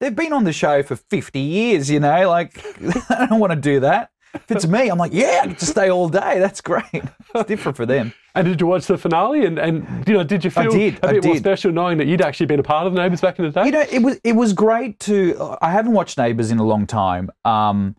they've 0.00 0.14
been 0.16 0.32
on 0.32 0.44
the 0.44 0.52
show 0.52 0.82
for 0.82 0.96
fifty 0.96 1.40
years, 1.40 1.90
you 1.90 2.00
know. 2.00 2.28
Like 2.28 2.58
I 3.10 3.26
don't 3.26 3.40
want 3.40 3.52
to 3.52 3.56
do 3.60 3.80
that. 3.80 4.10
If 4.32 4.50
it's 4.52 4.66
me, 4.66 4.88
I'm 4.88 4.98
like, 4.98 5.12
yeah, 5.12 5.40
I 5.42 5.46
get 5.48 5.58
to 5.58 5.66
stay 5.66 5.90
all 5.90 6.08
day. 6.08 6.38
That's 6.38 6.60
great. 6.60 6.84
It's 6.92 7.48
different 7.48 7.76
for 7.76 7.84
them. 7.84 8.12
And 8.36 8.46
did 8.46 8.60
you 8.60 8.68
watch 8.68 8.86
the 8.86 8.96
finale? 8.96 9.44
And, 9.44 9.58
and 9.58 10.06
you 10.06 10.14
know, 10.14 10.22
did 10.22 10.44
you 10.44 10.52
I 10.54 10.62
feel 10.62 10.70
did, 10.70 10.98
a 11.02 11.08
I 11.08 11.12
bit 11.14 11.24
more 11.24 11.36
special 11.36 11.72
knowing 11.72 11.98
that 11.98 12.06
you'd 12.06 12.22
actually 12.22 12.46
been 12.46 12.60
a 12.60 12.62
part 12.62 12.86
of 12.86 12.92
Neighbours 12.92 13.20
back 13.20 13.40
in 13.40 13.44
the 13.44 13.50
day? 13.50 13.64
You 13.66 13.72
know, 13.72 13.84
it 13.90 14.02
was 14.02 14.20
it 14.22 14.34
was 14.34 14.52
great 14.52 15.00
to. 15.00 15.56
I 15.60 15.72
haven't 15.72 15.92
watched 15.92 16.16
Neighbours 16.16 16.52
in 16.52 16.58
a 16.58 16.64
long 16.64 16.86
time, 16.86 17.30
um, 17.44 17.96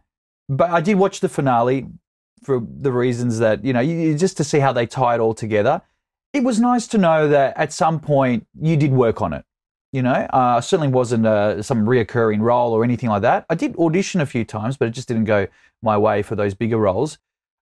but 0.47 0.69
I 0.69 0.79
did 0.79 0.95
watch 0.95 1.19
the 1.19 1.27
finale 1.29 1.87
for 2.43 2.61
the 2.65 2.93
reasons 2.93 3.39
that 3.39 3.65
you 3.65 3.73
know, 3.73 3.81
you- 3.81 4.17
just 4.17 4.37
to 4.37 4.45
see 4.45 4.59
how 4.59 4.71
they 4.71 4.85
tie 4.85 5.15
it 5.15 5.19
all 5.19 5.33
together. 5.33 5.81
It 6.33 6.45
was 6.45 6.61
nice 6.61 6.87
to 6.87 6.97
know 6.97 7.27
that 7.27 7.57
at 7.57 7.73
some 7.73 7.99
point 7.99 8.47
you 8.57 8.77
did 8.77 8.93
work 8.93 9.21
on 9.21 9.33
it. 9.33 9.43
You 9.91 10.01
know, 10.01 10.11
uh, 10.11 10.61
certainly 10.61 10.87
wasn't 10.87 11.25
uh, 11.25 11.61
some 11.61 11.85
reoccurring 11.85 12.39
role 12.39 12.71
or 12.71 12.83
anything 12.83 13.09
like 13.09 13.23
that. 13.23 13.45
I 13.49 13.55
did 13.55 13.75
audition 13.75 14.21
a 14.21 14.25
few 14.25 14.45
times, 14.45 14.77
but 14.77 14.87
it 14.87 14.91
just 14.91 15.07
didn't 15.07 15.25
go 15.25 15.47
my 15.81 15.97
way 15.97 16.21
for 16.21 16.35
those 16.35 16.53
bigger 16.53 16.77
roles. 16.77 17.17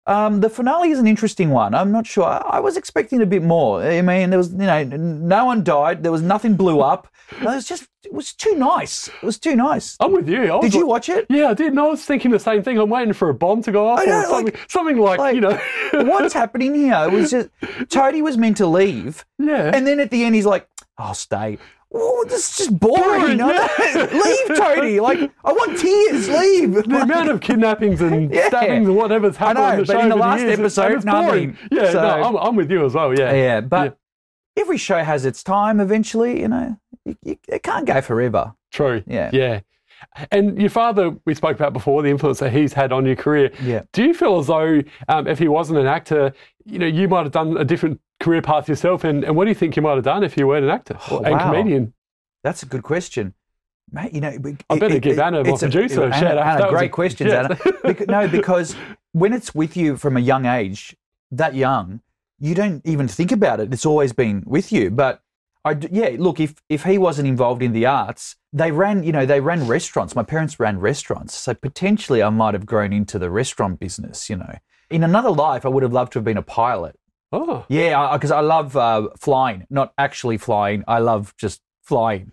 Um, 0.09 0.39
the 0.41 0.50
finale 0.50 0.89
is 0.89 0.98
an 0.98 1.05
interesting 1.05 1.51
one. 1.51 1.75
I'm 1.75 1.91
not 1.91 2.07
sure. 2.07 2.25
I, 2.25 2.59
was 2.59 2.77
expecting 2.77 3.21
a 3.21 3.27
bit 3.27 3.43
more. 3.43 3.83
I 3.83 4.01
mean, 4.01 4.31
there 4.31 4.39
was, 4.39 4.51
you 4.51 4.57
know, 4.57 4.83
no 4.83 5.45
one 5.45 5.63
died. 5.63 6.01
There 6.01 6.12
was 6.12 6.24
nothing 6.24 6.55
blew 6.55 6.79
up. 6.79 7.07
It 7.31 7.43
was 7.43 7.67
just, 7.67 7.88
it 8.03 8.12
was 8.12 8.33
too 8.33 8.55
nice. 8.55 9.07
It 9.07 9.24
was 9.24 9.38
too 9.38 9.55
nice. 9.55 9.98
I'm 10.00 10.12
with 10.12 10.27
you. 10.27 10.59
Did 10.62 10.74
you 10.74 10.88
watch 10.88 11.09
it? 11.09 11.27
Yeah, 11.29 11.50
I 11.50 11.53
did. 11.53 11.67
And 11.67 11.79
I 11.79 11.86
was 11.86 12.03
thinking 12.03 12.31
the 12.31 12.39
same 12.39 12.63
thing. 12.63 12.79
I'm 12.79 12.89
waiting 12.89 13.13
for 13.13 13.29
a 13.29 13.36
bomb 13.36 13.62
to 13.63 13.71
go 13.71 13.88
off 13.88 14.00
I 14.00 14.05
or 14.05 14.24
something, 14.24 14.45
like- 14.45 14.71
something 14.71 14.98
like, 14.98 15.19
like, 15.19 15.36
you 15.36 15.41
know. 15.41 15.59
What's 15.93 16.33
happening 16.33 16.74
here? 16.74 16.98
It 17.03 17.12
was 17.12 17.29
just, 17.29 17.50
Toady 17.89 18.24
was 18.24 18.36
meant 18.36 18.57
to 18.57 18.65
leave. 18.65 19.25
yeah. 19.38 19.69
And 19.71 19.86
then 19.86 20.00
at 20.00 20.09
the 20.09 20.24
end, 20.24 20.33
he's 20.33 20.48
like, 20.48 20.67
I'll 20.98 21.13
stay. 21.13 21.59
Oh, 21.91 22.24
this 22.29 22.51
is 22.51 22.58
just 22.58 22.79
boring. 22.79 23.38
Boring, 23.38 23.39
yeah. 23.39 24.08
leave, 24.13 24.58
Toady. 24.58 25.00
Like, 25.00 25.31
I 25.43 25.51
want 25.51 25.77
tears. 25.79 26.29
Leave. 26.29 26.74
the 26.88 27.01
amount 27.01 27.29
of 27.29 27.41
kidnappings 27.41 28.00
and 28.01 28.31
Yeah. 28.34 28.48
stabbings 28.50 28.88
and 28.88 28.96
whatever's 28.96 29.38
happened 29.38 29.58
know, 29.60 29.63
on 29.65 29.77
the 29.77 29.84
but 29.86 29.93
show 29.93 30.00
in 30.01 30.10
the 30.10 30.15
last 30.15 30.41
years, 30.41 30.60
episode, 30.60 30.91
it's 30.91 31.05
nothing. 31.05 31.27
boring. 31.27 31.58
Yeah, 31.72 31.91
So- 31.91 32.01
no, 32.01 32.24
I'm, 32.24 32.36
I'm 32.38 32.55
with 32.55 32.69
you 32.69 32.86
as 32.86 32.93
well. 32.93 33.17
Yeah. 33.17 33.34
Yeah, 33.34 33.62
but 33.62 33.98
every 34.55 34.77
show 34.77 35.03
has 35.03 35.25
its 35.25 35.43
time 35.43 35.79
eventually, 35.79 36.39
you 36.41 36.48
know. 36.48 36.77
You, 37.05 37.15
you, 37.24 37.38
it 37.48 37.63
can't 37.63 37.88
go 37.88 38.01
forever. 38.01 38.53
True. 38.72 39.03
Yeah. 39.08 39.31
Yeah. 39.34 39.62
And 40.31 40.60
your 40.62 40.69
father, 40.69 41.15
we 41.25 41.34
spoke 41.34 41.55
about 41.58 41.74
before, 41.74 42.03
the 42.03 42.10
influence 42.10 42.39
that 42.39 42.53
he's 42.53 42.72
had 42.74 42.91
on 42.93 43.05
your 43.05 43.15
career. 43.15 43.51
Yeah. 43.63 43.81
Do 43.93 44.03
you 44.03 44.13
feel 44.13 44.38
as 44.39 44.48
though 44.48 44.81
um, 45.08 45.27
if 45.27 45.39
he 45.39 45.48
wasn't 45.48 45.79
an 45.79 45.88
actor, 45.88 46.34
you 46.65 46.77
know, 46.79 46.86
you 46.86 47.08
might 47.10 47.24
have 47.24 47.31
done 47.31 47.58
a 47.58 47.65
different 47.65 48.00
career 48.19 48.41
path 48.41 48.67
yourself? 48.69 49.03
And, 49.03 49.23
and 49.23 49.35
what 49.35 49.45
do 49.45 49.49
you 49.49 49.55
think 49.55 49.75
you 49.75 49.81
might 49.81 49.95
have 49.95 50.03
done 50.03 50.23
if 50.23 50.38
you 50.38 50.47
weren't 50.47 50.63
an 50.65 50.71
actor 50.71 50.97
Oh, 51.11 51.19
and 51.19 51.33
wow. 51.35 51.51
comedian? 51.51 51.93
That's 52.43 52.63
a 52.63 52.65
good 52.65 52.83
question. 52.83 53.33
Mate, 53.91 54.13
you 54.13 54.21
know, 54.21 54.38
I 54.69 54.77
better 54.77 54.99
give 54.99 55.17
Anna, 55.19 55.43
my 55.43 55.49
a- 55.49 55.57
producer, 55.57 56.01
a 56.03 56.05
Anna, 56.05 56.13
shout 56.19 56.38
out. 56.38 56.47
Anna, 56.47 56.57
That 56.59 56.71
was 56.71 56.79
great 56.79 56.89
a- 56.91 56.93
questions. 56.93 57.33
Anna. 57.33 57.57
Bec- 57.83 58.07
no, 58.07 58.27
because 58.27 58.75
when 59.13 59.33
it's 59.33 59.55
with 59.55 59.75
you 59.75 59.97
from 59.97 60.15
a 60.15 60.19
young 60.19 60.45
age, 60.45 60.95
that 61.31 61.55
young, 61.55 62.01
you 62.39 62.53
don't 62.55 62.81
even 62.85 63.07
think 63.07 63.31
about 63.31 63.59
it. 63.59 63.73
It's 63.73 63.85
always 63.85 64.13
been 64.13 64.43
with 64.45 64.71
you. 64.71 64.91
But 64.91 65.21
I, 65.65 65.75
yeah, 65.91 66.11
look, 66.17 66.39
if 66.39 66.55
if 66.69 66.83
he 66.83 66.97
wasn't 66.97 67.27
involved 67.27 67.61
in 67.63 67.73
the 67.73 67.85
arts, 67.88 68.35
they 68.53 68.71
ran, 68.71 69.03
you 69.03 69.11
know, 69.11 69.25
they 69.25 69.41
ran 69.41 69.67
restaurants. 69.67 70.15
My 70.15 70.23
parents 70.23 70.59
ran 70.59 70.79
restaurants, 70.79 71.35
so 71.35 71.53
potentially 71.53 72.21
I 72.23 72.29
might 72.29 72.53
have 72.53 72.65
grown 72.67 72.93
into 72.93 73.17
the 73.19 73.29
restaurant 73.31 73.79
business. 73.79 74.29
You 74.29 74.38
know, 74.38 74.55
in 74.91 75.03
another 75.03 75.31
life, 75.31 75.65
I 75.65 75.69
would 75.69 75.83
have 75.83 75.91
loved 75.93 76.13
to 76.13 76.19
have 76.19 76.23
been 76.23 76.38
a 76.38 76.41
pilot. 76.43 76.97
Oh, 77.31 77.65
Yeah, 77.69 78.12
because 78.13 78.31
I, 78.31 78.39
love 78.41 78.75
uh, 78.75 79.09
flying, 79.17 79.65
not 79.69 79.93
actually 79.98 80.38
flying. 80.38 80.83
I 80.88 81.00
love 81.00 81.33
just 81.38 81.62
flying 81.83 82.31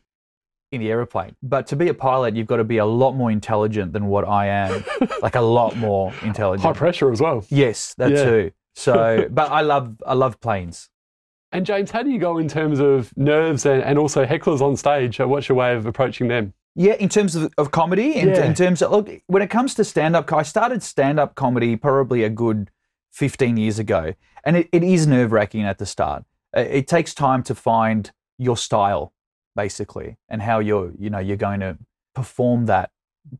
in 0.72 0.80
the 0.80 0.90
aeroplane. 0.90 1.36
But 1.42 1.66
to 1.68 1.76
be 1.76 1.88
a 1.88 1.94
pilot, 1.94 2.34
you've 2.34 2.46
got 2.46 2.56
to 2.56 2.64
be 2.64 2.78
a 2.78 2.86
lot 2.86 3.12
more 3.12 3.30
intelligent 3.30 3.92
than 3.92 4.06
what 4.06 4.26
I 4.26 4.46
am. 4.46 4.84
like 5.22 5.34
a 5.34 5.40
lot 5.40 5.76
more 5.76 6.12
intelligent. 6.22 6.62
high 6.66 6.72
pressure 6.72 7.12
as 7.12 7.20
well. 7.20 7.44
Yes, 7.50 7.94
that 7.98 8.10
Yeah. 8.10 8.24
too. 8.24 8.52
So, 8.74 9.28
but 9.30 9.50
I 9.50 9.60
love 9.60 9.96
I 10.06 10.14
love 10.14 10.40
planes. 10.40 10.88
And 11.52 11.64
James, 11.64 11.90
how 11.90 12.02
do 12.02 12.10
you 12.10 12.18
go 12.18 12.38
in 12.38 12.48
terms 12.48 12.80
of 12.80 13.16
nerves 13.16 13.64
and, 13.64 13.82
and 13.82 13.98
also 13.98 14.26
hecklers 14.26 14.60
on 14.60 14.76
stage? 14.76 15.20
Uh, 15.20 15.28
What's 15.28 15.48
your 15.48 15.56
way 15.56 15.74
of 15.74 15.86
approaching 15.86 16.28
them? 16.28 16.52
Yeah, 16.74 16.94
in 16.94 17.08
terms 17.08 17.36
of, 17.36 17.54
of 17.56 17.70
comedy, 17.70 18.16
in, 18.16 18.28
Yeah. 18.30 18.44
in 18.44 18.52
terms 18.54 18.82
of 18.82 18.90
look, 18.90 19.08
when 19.28 19.42
it 19.42 19.48
comes 19.48 19.74
to 19.74 19.84
stand 19.84 20.16
up, 20.16 20.30
I 20.32 20.42
started 20.42 20.82
stand 20.82 21.20
up 21.20 21.34
comedy 21.34 21.76
probably 21.76 22.24
a 22.24 22.28
good 22.30 22.70
fifteen 23.16 23.56
years 23.56 23.78
ago, 23.78 24.12
and 24.44 24.56
it, 24.56 24.68
it 24.72 24.82
is 24.82 25.06
nerve 25.06 25.32
wracking 25.32 25.64
at 25.64 25.78
the 25.78 25.86
start. 25.86 26.24
Uh, 26.56 26.60
It 26.60 26.86
takes 26.86 27.14
time 27.14 27.42
to 27.44 27.54
find 27.54 28.12
your 28.38 28.56
style, 28.56 29.12
basically, 29.54 30.16
and 30.28 30.42
how 30.42 30.58
you're 30.60 30.92
you 30.98 31.10
know 31.10 31.18
you're 31.18 31.44
going 31.48 31.60
to 31.60 31.78
perform 32.14 32.66
that 32.66 32.90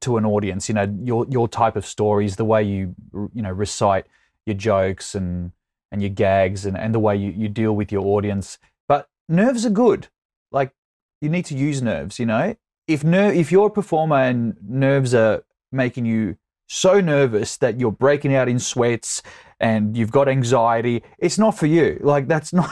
to 0.01 0.17
an 0.17 0.25
audience. 0.25 0.69
You 0.69 0.75
know 0.79 0.89
your 1.05 1.27
your 1.29 1.49
type 1.49 1.77
of 1.77 1.85
stories, 1.85 2.37
the 2.37 2.45
way 2.45 2.63
you 2.63 2.95
you 3.35 3.43
know 3.43 3.53
recite 3.53 4.07
your 4.47 4.57
jokes 4.57 5.15
and 5.15 5.53
and 5.93 6.01
your 6.03 6.15
gags, 6.15 6.67
and, 6.67 6.77
and 6.77 6.95
the 6.95 6.99
way 6.99 7.17
you, 7.17 7.31
you 7.31 7.49
deal 7.49 7.77
with 7.77 7.93
your 7.93 8.07
audience. 8.17 8.59
But 8.89 9.09
nerves 9.29 9.67
are 9.67 9.75
good. 9.85 10.09
Like 10.51 10.73
you 11.21 11.29
need 11.29 11.45
to 11.47 11.55
use 11.55 11.83
nerves. 11.83 12.19
You 12.19 12.27
know, 12.27 12.57
if 12.89 13.05
ner- 13.05 13.33
if 13.43 13.53
you're 13.53 13.67
a 13.67 13.71
performer 13.81 14.17
and 14.17 14.57
nerves 14.63 15.15
are 15.15 15.45
making 15.71 16.07
you 16.07 16.37
so 16.67 17.01
nervous 17.01 17.57
that 17.59 17.81
you're 17.81 17.93
breaking 17.93 18.35
out 18.35 18.49
in 18.49 18.59
sweats 18.59 19.23
and 19.61 19.97
you've 19.97 20.11
got 20.11 20.29
anxiety, 20.29 21.03
it's 21.19 21.39
not 21.39 21.59
for 21.59 21.67
you. 21.67 21.99
Like 22.03 22.29
that's 22.29 22.53
not. 22.53 22.71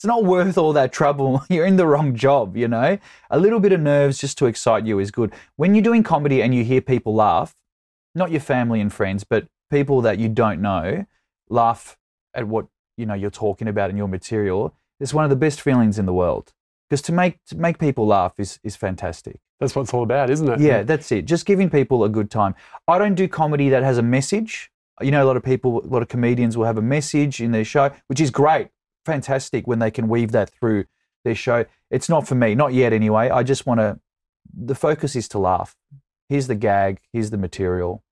It's 0.00 0.06
not 0.06 0.24
worth 0.24 0.56
all 0.56 0.72
that 0.72 0.94
trouble. 0.94 1.44
You're 1.50 1.66
in 1.66 1.76
the 1.76 1.86
wrong 1.86 2.16
job, 2.16 2.56
you 2.56 2.68
know? 2.68 2.96
A 3.28 3.38
little 3.38 3.60
bit 3.60 3.72
of 3.72 3.82
nerves 3.82 4.16
just 4.16 4.38
to 4.38 4.46
excite 4.46 4.86
you 4.86 4.98
is 4.98 5.10
good. 5.10 5.30
When 5.56 5.74
you're 5.74 5.84
doing 5.84 6.02
comedy 6.02 6.42
and 6.42 6.54
you 6.54 6.64
hear 6.64 6.80
people 6.80 7.14
laugh, 7.14 7.54
not 8.14 8.30
your 8.30 8.40
family 8.40 8.80
and 8.80 8.90
friends, 8.90 9.24
but 9.24 9.46
people 9.70 10.00
that 10.00 10.18
you 10.18 10.30
don't 10.30 10.62
know 10.62 11.04
laugh 11.50 11.98
at 12.32 12.48
what, 12.48 12.68
you 12.96 13.04
know, 13.04 13.12
you're 13.12 13.28
talking 13.28 13.68
about 13.68 13.90
in 13.90 13.98
your 13.98 14.08
material, 14.08 14.74
it's 15.00 15.12
one 15.12 15.24
of 15.24 15.28
the 15.28 15.36
best 15.36 15.60
feelings 15.60 15.98
in 15.98 16.06
the 16.06 16.14
world. 16.14 16.54
Because 16.90 17.02
to 17.02 17.12
make 17.12 17.38
to 17.46 17.56
make 17.56 17.78
people 17.78 18.04
laugh 18.06 18.34
is 18.36 18.58
is 18.64 18.74
fantastic. 18.74 19.38
That's 19.60 19.76
what 19.76 19.82
it's 19.82 19.94
all 19.94 20.02
about, 20.02 20.28
isn't 20.28 20.48
it? 20.48 20.60
Yeah, 20.60 20.82
that's 20.82 21.12
it. 21.12 21.24
Just 21.24 21.46
giving 21.46 21.70
people 21.70 22.02
a 22.02 22.08
good 22.08 22.30
time. 22.30 22.56
I 22.88 22.98
don't 22.98 23.14
do 23.14 23.28
comedy 23.28 23.68
that 23.68 23.84
has 23.84 23.96
a 23.96 24.02
message. 24.02 24.72
You 25.00 25.10
know, 25.10 25.22
a 25.22 25.26
lot 25.26 25.36
of 25.36 25.44
people, 25.44 25.84
a 25.84 25.86
lot 25.86 26.02
of 26.02 26.08
comedians 26.08 26.58
will 26.58 26.64
have 26.64 26.78
a 26.78 26.82
message 26.82 27.40
in 27.40 27.52
their 27.52 27.64
show, 27.64 27.90
which 28.08 28.20
is 28.20 28.30
great, 28.30 28.68
fantastic 29.06 29.66
when 29.66 29.78
they 29.78 29.90
can 29.90 30.08
weave 30.08 30.32
that 30.32 30.50
through 30.50 30.86
their 31.24 31.34
show. 31.34 31.64
It's 31.90 32.08
not 32.08 32.26
for 32.26 32.34
me, 32.34 32.54
not 32.54 32.72
yet 32.72 32.92
anyway. 32.92 33.30
I 33.30 33.42
just 33.42 33.66
want 33.66 33.80
to, 33.80 34.00
the 34.52 34.74
focus 34.74 35.14
is 35.14 35.28
to 35.28 35.38
laugh. 35.38 35.76
Here's 36.28 36.48
the 36.48 36.54
gag, 36.54 37.00
here's 37.12 37.30
the 37.30 37.38
material. 37.38 38.02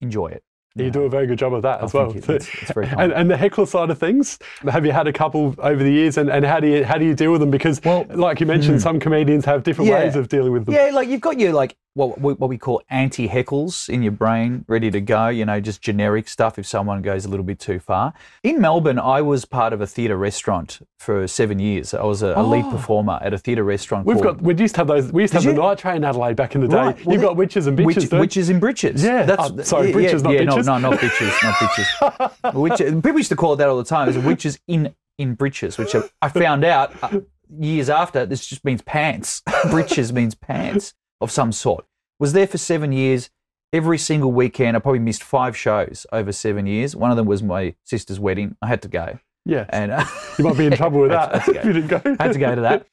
Enjoy 0.00 0.28
it. 0.28 0.42
You 0.84 0.90
do 0.90 1.02
a 1.02 1.08
very 1.08 1.26
good 1.26 1.38
job 1.38 1.54
of 1.54 1.62
that 1.62 1.80
Oh, 1.80 1.84
as 1.86 1.94
well. 1.94 2.04
thank 2.10 2.14
you. 2.16 2.20
That's- 2.22 2.48
that's 2.60 2.72
very 2.72 2.86
and, 2.98 3.12
and 3.12 3.30
the 3.30 3.36
heckler 3.36 3.66
side 3.66 3.90
of 3.90 3.98
things, 3.98 4.38
have 4.68 4.84
you 4.86 4.92
had 4.92 5.06
a 5.06 5.12
couple 5.12 5.54
over 5.58 5.82
the 5.82 5.90
years, 5.90 6.16
and, 6.18 6.30
and 6.30 6.44
how 6.44 6.60
do 6.60 6.66
you 6.68 6.84
how 6.84 6.96
do 6.98 7.04
you 7.04 7.14
deal 7.14 7.32
with 7.32 7.40
them? 7.40 7.50
Because, 7.50 7.80
Well, 7.84 8.06
like 8.10 8.40
you 8.40 8.46
mentioned, 8.46 8.76
hmm. 8.76 8.82
some 8.82 9.00
comedians 9.00 9.44
have 9.44 9.62
different 9.62 9.90
Yeah. 9.90 10.04
ways 10.04 10.16
of 10.16 10.28
dealing 10.28 10.52
with 10.52 10.66
them. 10.66 10.74
Yeah, 10.74 10.90
like 10.92 11.08
you've 11.08 11.20
got 11.20 11.38
your 11.40 11.52
like 11.52 11.76
what 11.98 12.20
we- 12.20 12.34
what 12.34 12.48
we 12.48 12.56
call 12.58 12.80
anti 12.88 13.28
heckles 13.28 13.88
in 13.88 14.02
your 14.02 14.12
brain, 14.12 14.64
ready 14.68 14.90
to 14.90 15.00
go. 15.00 15.28
You 15.28 15.44
know, 15.44 15.58
just 15.60 15.82
generic 15.82 16.28
stuff 16.28 16.58
if 16.58 16.66
someone 16.66 17.02
goes 17.02 17.24
a 17.24 17.28
little 17.28 17.44
bit 17.44 17.58
too 17.58 17.78
far. 17.80 18.12
In 18.42 18.60
Melbourne, 18.60 18.98
I 18.98 19.20
was 19.20 19.44
part 19.44 19.72
of 19.72 19.80
a 19.80 19.86
theatre 19.86 20.16
restaurant 20.16 20.78
for 20.98 21.26
seven 21.26 21.58
years. 21.58 21.92
I 21.94 22.04
was 22.04 22.22
a, 22.22 22.32
a 22.36 22.42
lead 22.42 22.64
Oh. 22.66 22.70
performer 22.70 23.18
at 23.20 23.34
a 23.34 23.38
theatre 23.38 23.64
restaurant. 23.64 24.06
We've 24.06 24.20
got 24.20 24.40
we 24.40 24.54
used 24.54 24.74
to 24.76 24.80
have 24.80 24.86
those. 24.88 25.12
We 25.12 25.22
used 25.22 25.32
to 25.34 25.40
Did 25.40 25.46
have 25.46 25.54
the 25.56 25.60
you? 25.62 25.68
night 25.68 25.78
train 25.78 25.96
in 25.96 26.04
Adelaide 26.04 26.36
back 26.36 26.54
in 26.54 26.60
the 26.60 26.68
day. 26.68 26.76
Right, 26.76 27.04
well, 27.04 27.12
You've 27.14 27.22
got 27.22 27.36
witches 27.36 27.66
and 27.66 27.76
bitches. 27.78 27.84
Witch, 27.84 28.10
witches 28.12 28.50
in 28.50 28.60
breeches. 28.60 29.02
Yeah. 29.02 29.24
that's 29.24 29.50
Oh, 29.50 29.62
sorry, 29.62 29.88
yeah, 29.88 29.92
breeches, 29.92 30.22
yeah, 30.22 30.28
not 30.28 30.32
yeah, 30.34 30.40
bitches. 30.42 30.66
No, 30.66 30.78
no, 30.78 30.90
not 30.90 30.98
bitches, 31.00 31.42
not 31.42 31.54
bitches. 31.54 32.54
Witch, 32.54 32.78
people 33.02 33.16
used 33.18 33.28
to 33.30 33.36
call 33.36 33.54
it 33.54 33.56
that 33.56 33.68
all 33.68 33.76
the 33.76 33.84
time. 33.84 34.08
It's 34.08 34.18
witches 34.18 34.58
in 34.68 34.94
in 35.18 35.34
breeches, 35.34 35.78
which 35.78 35.96
I 36.22 36.28
found 36.28 36.64
out 36.64 36.92
uh, 37.02 37.20
years 37.58 37.90
after. 37.90 38.24
This 38.24 38.46
just 38.46 38.64
means 38.64 38.82
pants. 38.82 39.42
breeches 39.70 40.12
means 40.12 40.36
pants 40.36 40.94
of 41.20 41.32
some 41.32 41.50
sort. 41.50 41.84
Was 42.18 42.32
there 42.32 42.46
for 42.46 42.58
seven 42.58 42.92
years. 42.92 43.30
Every 43.70 43.98
single 43.98 44.32
weekend, 44.32 44.78
I 44.78 44.80
probably 44.80 44.98
missed 45.00 45.22
five 45.22 45.54
shows 45.54 46.06
over 46.10 46.32
seven 46.32 46.66
years. 46.66 46.96
One 46.96 47.10
of 47.10 47.18
them 47.18 47.26
was 47.26 47.42
my 47.42 47.74
sister's 47.84 48.18
wedding. 48.18 48.56
I 48.62 48.66
had 48.66 48.80
to 48.80 48.88
go, 48.88 49.18
yeah. 49.44 49.66
and 49.68 49.92
uh, 49.92 50.06
You 50.38 50.44
might 50.46 50.56
be 50.56 50.64
in 50.64 50.72
trouble 50.72 51.00
with 51.00 51.10
that 51.18 51.46
if 51.46 51.46
you 51.48 51.72
didn't 51.74 51.88
go. 51.88 52.00
had 52.18 52.32
to 52.32 52.38
go 52.38 52.54
to 52.54 52.60
that. 52.62 52.86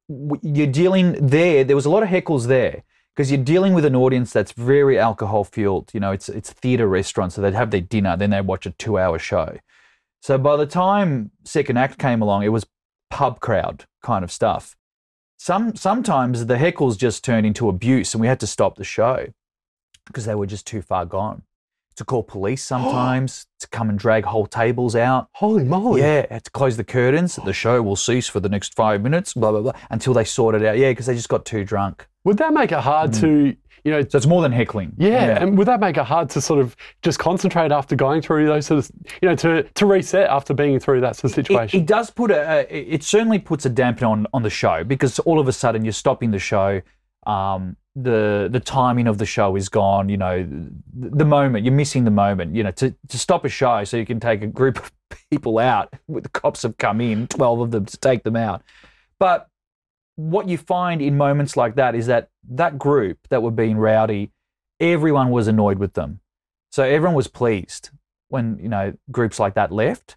You're 0.42 0.66
dealing 0.66 1.12
there. 1.24 1.62
There 1.62 1.76
was 1.76 1.86
a 1.86 1.90
lot 1.90 2.02
of 2.02 2.08
heckles 2.08 2.46
there 2.48 2.82
because 3.14 3.30
you're 3.30 3.42
dealing 3.42 3.72
with 3.72 3.84
an 3.84 3.96
audience 3.96 4.32
that's 4.32 4.52
very 4.52 4.98
alcohol 4.98 5.42
fueled. 5.44 5.90
You 5.94 6.00
know, 6.00 6.12
it's 6.12 6.28
it's 6.28 6.52
theatre 6.52 6.86
restaurant, 6.86 7.32
so 7.32 7.40
they'd 7.40 7.54
have 7.54 7.70
their 7.70 7.80
dinner, 7.80 8.16
then 8.16 8.30
they'd 8.30 8.42
watch 8.46 8.66
a 8.66 8.70
two 8.72 8.98
hour 8.98 9.18
show. 9.18 9.58
So 10.22 10.38
by 10.38 10.56
the 10.56 10.66
time 10.66 11.30
second 11.44 11.76
act 11.76 11.98
came 11.98 12.20
along, 12.20 12.42
it 12.42 12.48
was 12.48 12.66
pub 13.10 13.40
crowd 13.40 13.84
kind 14.02 14.22
of 14.24 14.30
stuff. 14.30 14.75
Some 15.36 15.76
sometimes 15.76 16.46
the 16.46 16.56
heckles 16.56 16.96
just 16.96 17.22
turned 17.24 17.46
into 17.46 17.68
abuse, 17.68 18.14
and 18.14 18.20
we 18.20 18.26
had 18.26 18.40
to 18.40 18.46
stop 18.46 18.76
the 18.76 18.84
show 18.84 19.26
because 20.06 20.24
they 20.24 20.34
were 20.34 20.46
just 20.46 20.66
too 20.66 20.82
far 20.82 21.04
gone. 21.04 21.42
To 21.96 22.04
call 22.04 22.22
police 22.22 22.62
sometimes 22.74 23.46
to 23.60 23.68
come 23.68 23.88
and 23.88 23.98
drag 23.98 24.24
whole 24.24 24.46
tables 24.46 24.96
out. 24.96 25.28
Holy 25.34 25.64
moly! 25.64 26.00
Yeah, 26.00 26.26
had 26.30 26.44
to 26.44 26.50
close 26.50 26.76
the 26.76 26.84
curtains. 26.84 27.36
The 27.36 27.52
show 27.52 27.82
will 27.82 27.96
cease 27.96 28.28
for 28.28 28.40
the 28.40 28.48
next 28.48 28.74
five 28.74 29.02
minutes, 29.02 29.34
blah, 29.34 29.50
blah, 29.50 29.60
blah, 29.60 29.72
until 29.90 30.14
they 30.14 30.24
sort 30.24 30.54
it 30.54 30.64
out. 30.64 30.78
Yeah, 30.78 30.90
because 30.90 31.06
they 31.06 31.14
just 31.14 31.28
got 31.28 31.44
too 31.44 31.64
drunk. 31.64 32.06
Would 32.24 32.38
that 32.38 32.52
make 32.52 32.72
it 32.72 32.80
hard 32.80 33.14
hmm. 33.14 33.20
to, 33.20 33.56
you 33.86 33.92
know, 33.92 34.02
So 34.02 34.18
it's 34.18 34.26
more 34.26 34.42
than 34.42 34.50
heckling. 34.52 34.92
yeah, 34.98 35.40
and 35.40 35.56
would 35.56 35.68
that 35.68 35.80
make 35.80 35.96
it 35.96 36.04
hard 36.04 36.28
to 36.30 36.40
sort 36.40 36.58
of 36.60 36.74
just 37.02 37.18
concentrate 37.18 37.70
after 37.70 37.94
going 37.94 38.20
through 38.20 38.46
those 38.46 38.66
sort 38.66 38.78
of, 38.80 38.90
you 39.22 39.28
know, 39.28 39.36
to, 39.36 39.62
to 39.62 39.86
reset 39.86 40.28
after 40.28 40.52
being 40.52 40.78
through 40.80 41.00
that 41.02 41.14
sort 41.16 41.30
of 41.30 41.34
situation? 41.36 41.80
it 41.80 41.86
does 41.86 42.10
put 42.10 42.30
a, 42.32 42.66
a- 42.70 42.94
it 42.94 43.02
certainly 43.04 43.38
puts 43.38 43.64
a 43.64 43.70
dampener 43.70 44.08
on, 44.10 44.26
on 44.34 44.42
the 44.42 44.50
show 44.50 44.82
because 44.84 45.18
all 45.20 45.38
of 45.38 45.46
a 45.48 45.52
sudden 45.52 45.84
you're 45.84 45.92
stopping 45.92 46.32
the 46.32 46.38
show. 46.38 46.82
Um, 47.26 47.76
the 47.98 48.48
the 48.52 48.60
timing 48.60 49.06
of 49.06 49.16
the 49.18 49.24
show 49.26 49.56
is 49.56 49.68
gone. 49.70 50.08
You 50.10 50.16
know, 50.18 50.42
the, 50.42 51.08
the 51.10 51.24
moment 51.24 51.64
you're 51.64 51.72
missing 51.74 52.04
the 52.04 52.10
moment. 52.10 52.54
You 52.54 52.62
know, 52.64 52.70
to, 52.72 52.94
to 53.08 53.18
stop 53.18 53.44
a 53.44 53.48
show 53.48 53.84
so 53.84 53.96
you 53.96 54.04
can 54.04 54.20
take 54.20 54.42
a 54.42 54.46
group 54.46 54.78
of 54.78 54.92
people 55.30 55.58
out. 55.58 55.92
The 56.08 56.28
cops 56.28 56.62
have 56.62 56.76
come 56.76 57.00
in, 57.00 57.26
twelve 57.26 57.60
of 57.60 57.70
them 57.70 57.86
to 57.86 57.96
take 57.96 58.22
them 58.22 58.36
out. 58.36 58.62
But 59.18 59.48
what 60.16 60.48
you 60.48 60.58
find 60.58 61.00
in 61.00 61.16
moments 61.16 61.56
like 61.56 61.76
that 61.76 61.94
is 61.94 62.06
that 62.06 62.30
that 62.50 62.78
group 62.78 63.18
that 63.28 63.42
were 63.42 63.50
being 63.50 63.76
rowdy, 63.76 64.32
everyone 64.80 65.30
was 65.30 65.46
annoyed 65.46 65.78
with 65.78 65.94
them. 65.94 66.20
So 66.72 66.82
everyone 66.82 67.14
was 67.14 67.28
pleased 67.28 67.90
when 68.28 68.58
you 68.60 68.68
know 68.68 68.94
groups 69.10 69.38
like 69.38 69.54
that 69.54 69.70
left. 69.70 70.16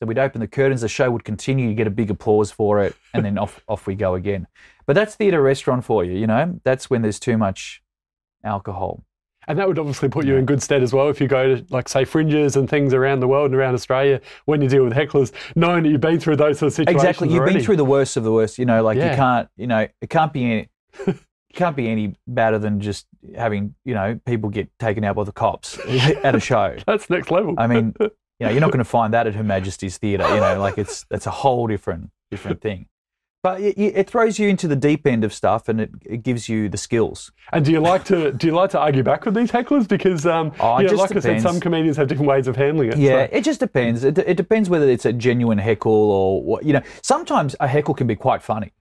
So 0.00 0.06
we'd 0.06 0.18
open 0.18 0.40
the 0.40 0.48
curtains, 0.48 0.80
the 0.80 0.88
show 0.88 1.10
would 1.10 1.22
continue, 1.22 1.68
you 1.68 1.74
get 1.74 1.86
a 1.86 1.90
big 1.90 2.10
applause 2.10 2.50
for 2.50 2.82
it, 2.82 2.96
and 3.14 3.24
then 3.24 3.38
off 3.38 3.60
off 3.68 3.86
we 3.86 3.94
go 3.94 4.14
again. 4.14 4.46
But 4.86 4.94
that's 4.94 5.14
theatre 5.14 5.42
restaurant 5.42 5.84
for 5.84 6.04
you, 6.04 6.14
you 6.14 6.26
know. 6.26 6.60
That's 6.64 6.88
when 6.88 7.02
there's 7.02 7.20
too 7.20 7.36
much 7.36 7.82
alcohol. 8.44 9.04
And 9.48 9.58
that 9.58 9.66
would 9.66 9.78
obviously 9.78 10.08
put 10.08 10.24
you 10.24 10.36
in 10.36 10.44
good 10.46 10.62
stead 10.62 10.82
as 10.82 10.92
well 10.92 11.08
if 11.08 11.20
you 11.20 11.26
go 11.26 11.56
to, 11.56 11.66
like, 11.70 11.88
say, 11.88 12.04
fringes 12.04 12.54
and 12.56 12.68
things 12.70 12.94
around 12.94 13.20
the 13.20 13.28
world 13.28 13.46
and 13.46 13.54
around 13.54 13.74
Australia 13.74 14.20
when 14.44 14.62
you 14.62 14.68
deal 14.68 14.84
with 14.84 14.92
hecklers, 14.92 15.32
knowing 15.56 15.82
that 15.82 15.88
you've 15.90 16.00
been 16.00 16.20
through 16.20 16.36
those 16.36 16.58
sort 16.60 16.68
of 16.68 16.74
situations. 16.74 17.02
Exactly. 17.04 17.28
You've 17.28 17.38
already. 17.40 17.54
been 17.56 17.64
through 17.64 17.76
the 17.76 17.84
worst 17.84 18.16
of 18.16 18.22
the 18.24 18.32
worst. 18.32 18.58
You 18.58 18.66
know, 18.66 18.82
like 18.84 18.96
Yeah. 18.98 19.10
you 19.10 19.16
can't, 19.16 19.48
you 19.56 19.66
know, 19.66 19.88
it 20.00 20.10
can't 20.10 20.32
be 20.32 20.44
any, 20.44 20.68
it 21.06 21.16
can't 21.54 21.74
be 21.76 21.88
any 21.88 22.14
better 22.28 22.58
than 22.58 22.80
just 22.80 23.06
having, 23.36 23.74
you 23.84 23.94
know, 23.94 24.20
people 24.26 24.48
get 24.48 24.68
taken 24.78 25.02
out 25.04 25.16
by 25.16 25.24
the 25.24 25.32
cops 25.32 25.78
at 26.22 26.34
a 26.36 26.40
show. 26.40 26.76
That's 26.86 27.10
next 27.10 27.30
level. 27.30 27.54
I 27.58 27.66
mean, 27.66 27.94
you 28.00 28.10
know, 28.40 28.50
you're 28.50 28.60
not 28.60 28.70
going 28.70 28.78
to 28.78 28.84
find 28.84 29.12
that 29.12 29.26
at 29.26 29.34
Her 29.34 29.44
Majesty's 29.44 29.98
Theatre. 29.98 30.28
You 30.28 30.40
know, 30.40 30.60
like 30.60 30.78
it's 30.78 31.04
that's 31.10 31.26
a 31.26 31.30
whole 31.30 31.66
different 31.66 32.10
different 32.30 32.60
thing. 32.60 32.86
But 33.42 33.60
it, 33.60 33.76
it 33.76 34.08
throws 34.08 34.38
you 34.38 34.48
into 34.48 34.68
the 34.68 34.76
deep 34.76 35.04
end 35.04 35.24
of 35.24 35.34
stuff, 35.34 35.68
and 35.68 35.80
it, 35.80 35.90
it 36.06 36.22
gives 36.22 36.48
you 36.48 36.68
the 36.68 36.76
skills. 36.76 37.32
And 37.52 37.64
do 37.64 37.72
you 37.72 37.80
like 37.80 38.04
to 38.04 38.30
do 38.30 38.46
you 38.46 38.52
like 38.52 38.70
to 38.70 38.78
argue 38.78 39.02
back 39.02 39.24
with 39.24 39.34
these 39.34 39.50
hecklers? 39.50 39.88
Because 39.88 40.26
um, 40.26 40.52
Oh, 40.60 40.76
it 40.76 40.82
you 40.82 40.84
know, 40.84 40.90
just 40.90 41.00
like 41.00 41.16
I 41.16 41.20
said, 41.20 41.42
some 41.42 41.58
comedians 41.58 41.96
have 41.96 42.06
different 42.06 42.28
ways 42.28 42.46
of 42.46 42.54
handling 42.54 42.92
it. 42.92 42.98
Yeah, 42.98 43.26
so- 43.26 43.30
it 43.32 43.42
just 43.42 43.58
depends. 43.58 44.04
It, 44.04 44.16
it 44.18 44.36
depends 44.36 44.70
whether 44.70 44.88
it's 44.88 45.06
a 45.06 45.12
genuine 45.12 45.58
heckle 45.58 45.92
or 45.92 46.42
what. 46.42 46.64
You 46.64 46.74
know, 46.74 46.82
sometimes 47.02 47.56
a 47.58 47.66
heckle 47.66 47.94
can 47.94 48.06
be 48.06 48.14
quite 48.14 48.42
funny, 48.42 48.72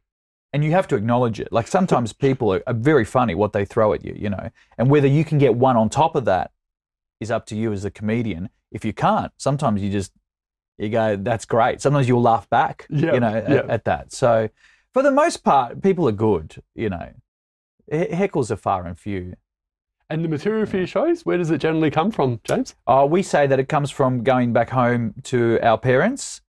and 0.54 0.64
you 0.64 0.72
have 0.72 0.88
to 0.90 0.96
acknowledge 0.96 1.40
it. 1.40 1.52
Like 1.52 1.68
sometimes 1.68 2.14
people 2.14 2.54
are, 2.54 2.62
are 2.68 2.76
very 2.76 3.06
funny 3.06 3.34
what 3.34 3.54
they 3.54 3.66
throw 3.66 3.94
at 3.94 4.06
you. 4.06 4.14
You 4.16 4.30
know, 4.30 4.52
and 4.78 4.92
whether 4.92 5.08
you 5.08 5.26
can 5.26 5.40
get 5.40 5.56
one 5.56 5.76
on 5.76 5.90
top 5.90 6.16
of 6.16 6.26
that 6.26 6.52
is 7.20 7.32
up 7.32 7.48
to 7.48 7.56
you 7.56 7.74
as 7.74 7.84
a 7.84 7.90
comedian. 7.90 8.50
If 8.72 8.86
you 8.86 8.94
can't, 8.94 9.32
sometimes 9.38 9.82
you 9.82 9.90
just 9.90 10.12
you 10.82 10.90
go, 10.90 11.16
"That's 11.16 11.46
great." 11.46 11.82
Sometimes 11.82 12.08
you'll 12.08 12.22
laugh 12.22 12.50
back, 12.50 12.88
you 12.90 13.20
know, 13.20 13.36
at, 13.36 13.70
at 13.70 13.86
that. 13.86 14.12
So, 14.12 14.50
for 14.94 15.04
the 15.04 15.12
most 15.12 15.44
part, 15.44 15.82
people 15.82 16.08
are 16.08 16.14
good. 16.14 16.62
You 16.76 16.90
know, 16.90 17.14
heckles 17.92 18.52
are 18.52 18.56
far 18.56 18.86
and 18.86 18.98
few. 18.98 19.36
And 20.10 20.26
the 20.26 20.28
material 20.28 20.66
for 20.66 20.78
your 20.78 20.88
shows, 20.88 21.26
where 21.26 21.38
does 21.38 21.52
it 21.52 21.60
generally 21.60 21.90
come 21.90 22.12
from, 22.12 22.42
James? 22.44 22.76
Uh, 22.86 23.08
we 23.10 23.24
say 23.24 23.48
that 23.48 23.60
it 23.60 23.70
comes 23.70 23.92
from 23.92 24.24
going 24.24 24.52
back 24.52 24.72
home 24.72 25.14
to 25.24 25.58
our 25.62 25.78
parents 25.78 26.42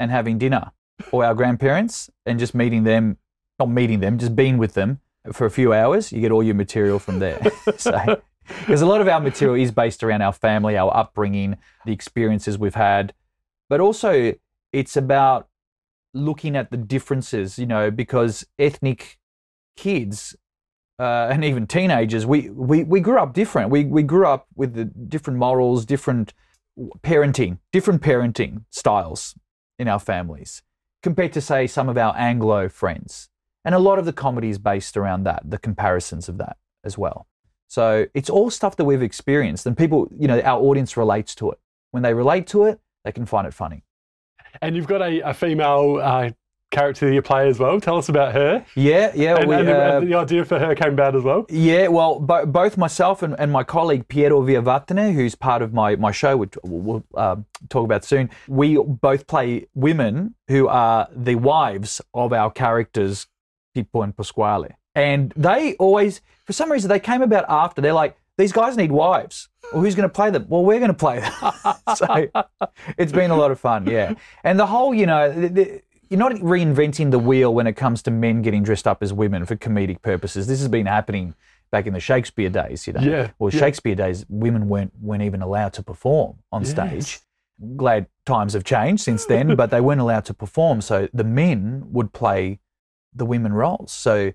and 0.00 0.10
having 0.10 0.38
dinner, 0.38 0.72
or 1.12 1.24
our 1.24 1.34
grandparents, 1.34 2.10
and 2.24 2.38
just 2.38 2.54
meeting 2.54 2.82
them. 2.82 3.18
Not 3.58 3.70
meeting 3.70 4.00
them, 4.00 4.18
just 4.18 4.36
being 4.36 4.58
with 4.58 4.74
them 4.74 5.00
for 5.32 5.46
a 5.46 5.50
few 5.50 5.72
hours. 5.72 6.12
You 6.12 6.20
get 6.20 6.30
all 6.30 6.42
your 6.42 6.54
material 6.54 6.98
from 6.98 7.20
there. 7.20 7.40
so, 7.76 8.20
because 8.60 8.82
a 8.82 8.86
lot 8.86 9.00
of 9.00 9.08
our 9.08 9.20
material 9.20 9.56
is 9.56 9.70
based 9.70 10.02
around 10.02 10.22
our 10.22 10.32
family, 10.32 10.76
our 10.76 10.94
upbringing, 10.94 11.56
the 11.84 11.92
experiences 11.92 12.58
we've 12.58 12.74
had, 12.74 13.14
but 13.68 13.80
also 13.80 14.34
it's 14.72 14.96
about 14.96 15.48
looking 16.14 16.56
at 16.56 16.70
the 16.70 16.76
differences. 16.76 17.58
You 17.58 17.66
know, 17.66 17.90
because 17.90 18.46
ethnic 18.58 19.18
kids 19.76 20.36
uh, 20.98 21.28
and 21.30 21.44
even 21.44 21.66
teenagers, 21.66 22.24
we, 22.24 22.48
we, 22.50 22.82
we 22.82 23.00
grew 23.00 23.18
up 23.18 23.34
different. 23.34 23.70
We, 23.70 23.84
we 23.84 24.02
grew 24.02 24.26
up 24.26 24.46
with 24.54 24.74
the 24.74 24.86
different 24.86 25.38
morals, 25.38 25.84
different 25.84 26.32
parenting, 27.02 27.58
different 27.72 28.02
parenting 28.02 28.64
styles 28.70 29.34
in 29.78 29.88
our 29.88 29.98
families 29.98 30.62
compared 31.02 31.32
to, 31.34 31.40
say, 31.40 31.66
some 31.66 31.88
of 31.88 31.98
our 31.98 32.16
Anglo 32.16 32.68
friends. 32.68 33.28
And 33.64 33.74
a 33.74 33.78
lot 33.78 33.98
of 33.98 34.04
the 34.04 34.12
comedy 34.12 34.48
is 34.48 34.58
based 34.58 34.96
around 34.96 35.24
that, 35.24 35.42
the 35.44 35.58
comparisons 35.58 36.28
of 36.28 36.38
that 36.38 36.56
as 36.84 36.96
well. 36.96 37.26
So 37.68 38.06
it's 38.14 38.30
all 38.30 38.50
stuff 38.50 38.76
that 38.76 38.84
we've 38.84 39.02
experienced, 39.02 39.66
and 39.66 39.76
people, 39.76 40.08
you 40.16 40.28
know, 40.28 40.40
our 40.40 40.60
audience 40.60 40.96
relates 40.96 41.34
to 41.36 41.50
it. 41.50 41.58
When 41.90 42.02
they 42.02 42.14
relate 42.14 42.46
to 42.48 42.64
it, 42.64 42.80
they 43.06 43.12
can 43.12 43.24
find 43.24 43.46
it 43.46 43.54
funny. 43.54 43.84
And 44.60 44.74
you've 44.74 44.88
got 44.88 45.00
a, 45.00 45.20
a 45.20 45.32
female 45.32 46.00
uh, 46.02 46.30
character 46.72 47.06
that 47.06 47.14
you 47.14 47.22
play 47.22 47.48
as 47.48 47.58
well. 47.58 47.80
Tell 47.80 47.98
us 47.98 48.08
about 48.08 48.34
her. 48.34 48.66
Yeah, 48.74 49.12
yeah. 49.14 49.36
And, 49.36 49.48
we, 49.48 49.54
and 49.54 49.68
the, 49.68 49.76
uh, 49.76 50.00
the 50.00 50.14
idea 50.14 50.44
for 50.44 50.58
her 50.58 50.74
came 50.74 50.94
about 50.94 51.14
as 51.14 51.22
well. 51.22 51.46
Yeah, 51.48 51.86
well, 51.86 52.18
bo- 52.18 52.46
both 52.46 52.76
myself 52.76 53.22
and, 53.22 53.38
and 53.38 53.52
my 53.52 53.62
colleague 53.62 54.08
Piero 54.08 54.40
Viavattene, 54.42 55.14
who's 55.14 55.36
part 55.36 55.62
of 55.62 55.72
my, 55.72 55.94
my 55.96 56.10
show, 56.10 56.36
which 56.36 56.54
we'll, 56.64 56.80
we'll 56.80 57.04
uh, 57.14 57.36
talk 57.68 57.84
about 57.84 58.04
soon, 58.04 58.28
we 58.48 58.76
both 58.76 59.28
play 59.28 59.68
women 59.74 60.34
who 60.48 60.66
are 60.66 61.08
the 61.14 61.36
wives 61.36 62.00
of 62.12 62.32
our 62.32 62.50
characters, 62.50 63.28
Pippo 63.74 64.02
and 64.02 64.16
Pasquale. 64.16 64.74
And 64.96 65.32
they 65.36 65.74
always, 65.74 66.22
for 66.44 66.54
some 66.54 66.72
reason, 66.72 66.88
they 66.88 66.98
came 66.98 67.22
about 67.22 67.44
after. 67.48 67.80
They're 67.80 67.92
like, 67.92 68.16
these 68.38 68.52
guys 68.52 68.76
need 68.76 68.92
wives. 68.92 69.48
Well, 69.72 69.82
who's 69.82 69.94
going 69.94 70.08
to 70.08 70.12
play 70.12 70.30
them? 70.30 70.46
Well, 70.48 70.64
we're 70.64 70.78
going 70.78 70.90
to 70.90 70.94
play 70.94 71.20
them. 71.20 71.32
so 71.96 72.28
it's 72.98 73.12
been 73.12 73.30
a 73.30 73.36
lot 73.36 73.50
of 73.50 73.58
fun, 73.58 73.86
yeah. 73.86 74.14
And 74.44 74.58
the 74.58 74.66
whole, 74.66 74.94
you 74.94 75.06
know, 75.06 75.32
the, 75.32 75.48
the, 75.48 75.82
you're 76.08 76.18
not 76.18 76.32
reinventing 76.34 77.10
the 77.10 77.18
wheel 77.18 77.52
when 77.52 77.66
it 77.66 77.72
comes 77.74 78.02
to 78.02 78.10
men 78.10 78.42
getting 78.42 78.62
dressed 78.62 78.86
up 78.86 79.02
as 79.02 79.12
women 79.12 79.44
for 79.44 79.56
comedic 79.56 80.02
purposes. 80.02 80.46
This 80.46 80.60
has 80.60 80.68
been 80.68 80.86
happening 80.86 81.34
back 81.72 81.86
in 81.86 81.94
the 81.94 82.00
Shakespeare 82.00 82.48
days, 82.48 82.86
you 82.86 82.92
know. 82.92 83.00
Yeah, 83.00 83.30
Well, 83.38 83.50
yeah. 83.52 83.58
Shakespeare 83.58 83.96
days, 83.96 84.24
women 84.28 84.68
weren't 84.68 84.92
weren't 85.00 85.22
even 85.22 85.42
allowed 85.42 85.72
to 85.74 85.82
perform 85.82 86.36
on 86.52 86.62
Yes. 86.62 86.70
stage. 86.70 87.20
Glad 87.76 88.06
times 88.24 88.52
have 88.52 88.62
changed 88.64 89.02
since 89.02 89.24
then, 89.24 89.56
but 89.56 89.70
they 89.70 89.80
weren't 89.80 90.00
allowed 90.00 90.26
to 90.26 90.34
perform. 90.34 90.80
So 90.80 91.08
the 91.12 91.24
men 91.24 91.86
would 91.90 92.12
play 92.12 92.60
the 93.14 93.24
women 93.26 93.52
roles. 93.54 93.92
So, 93.92 94.32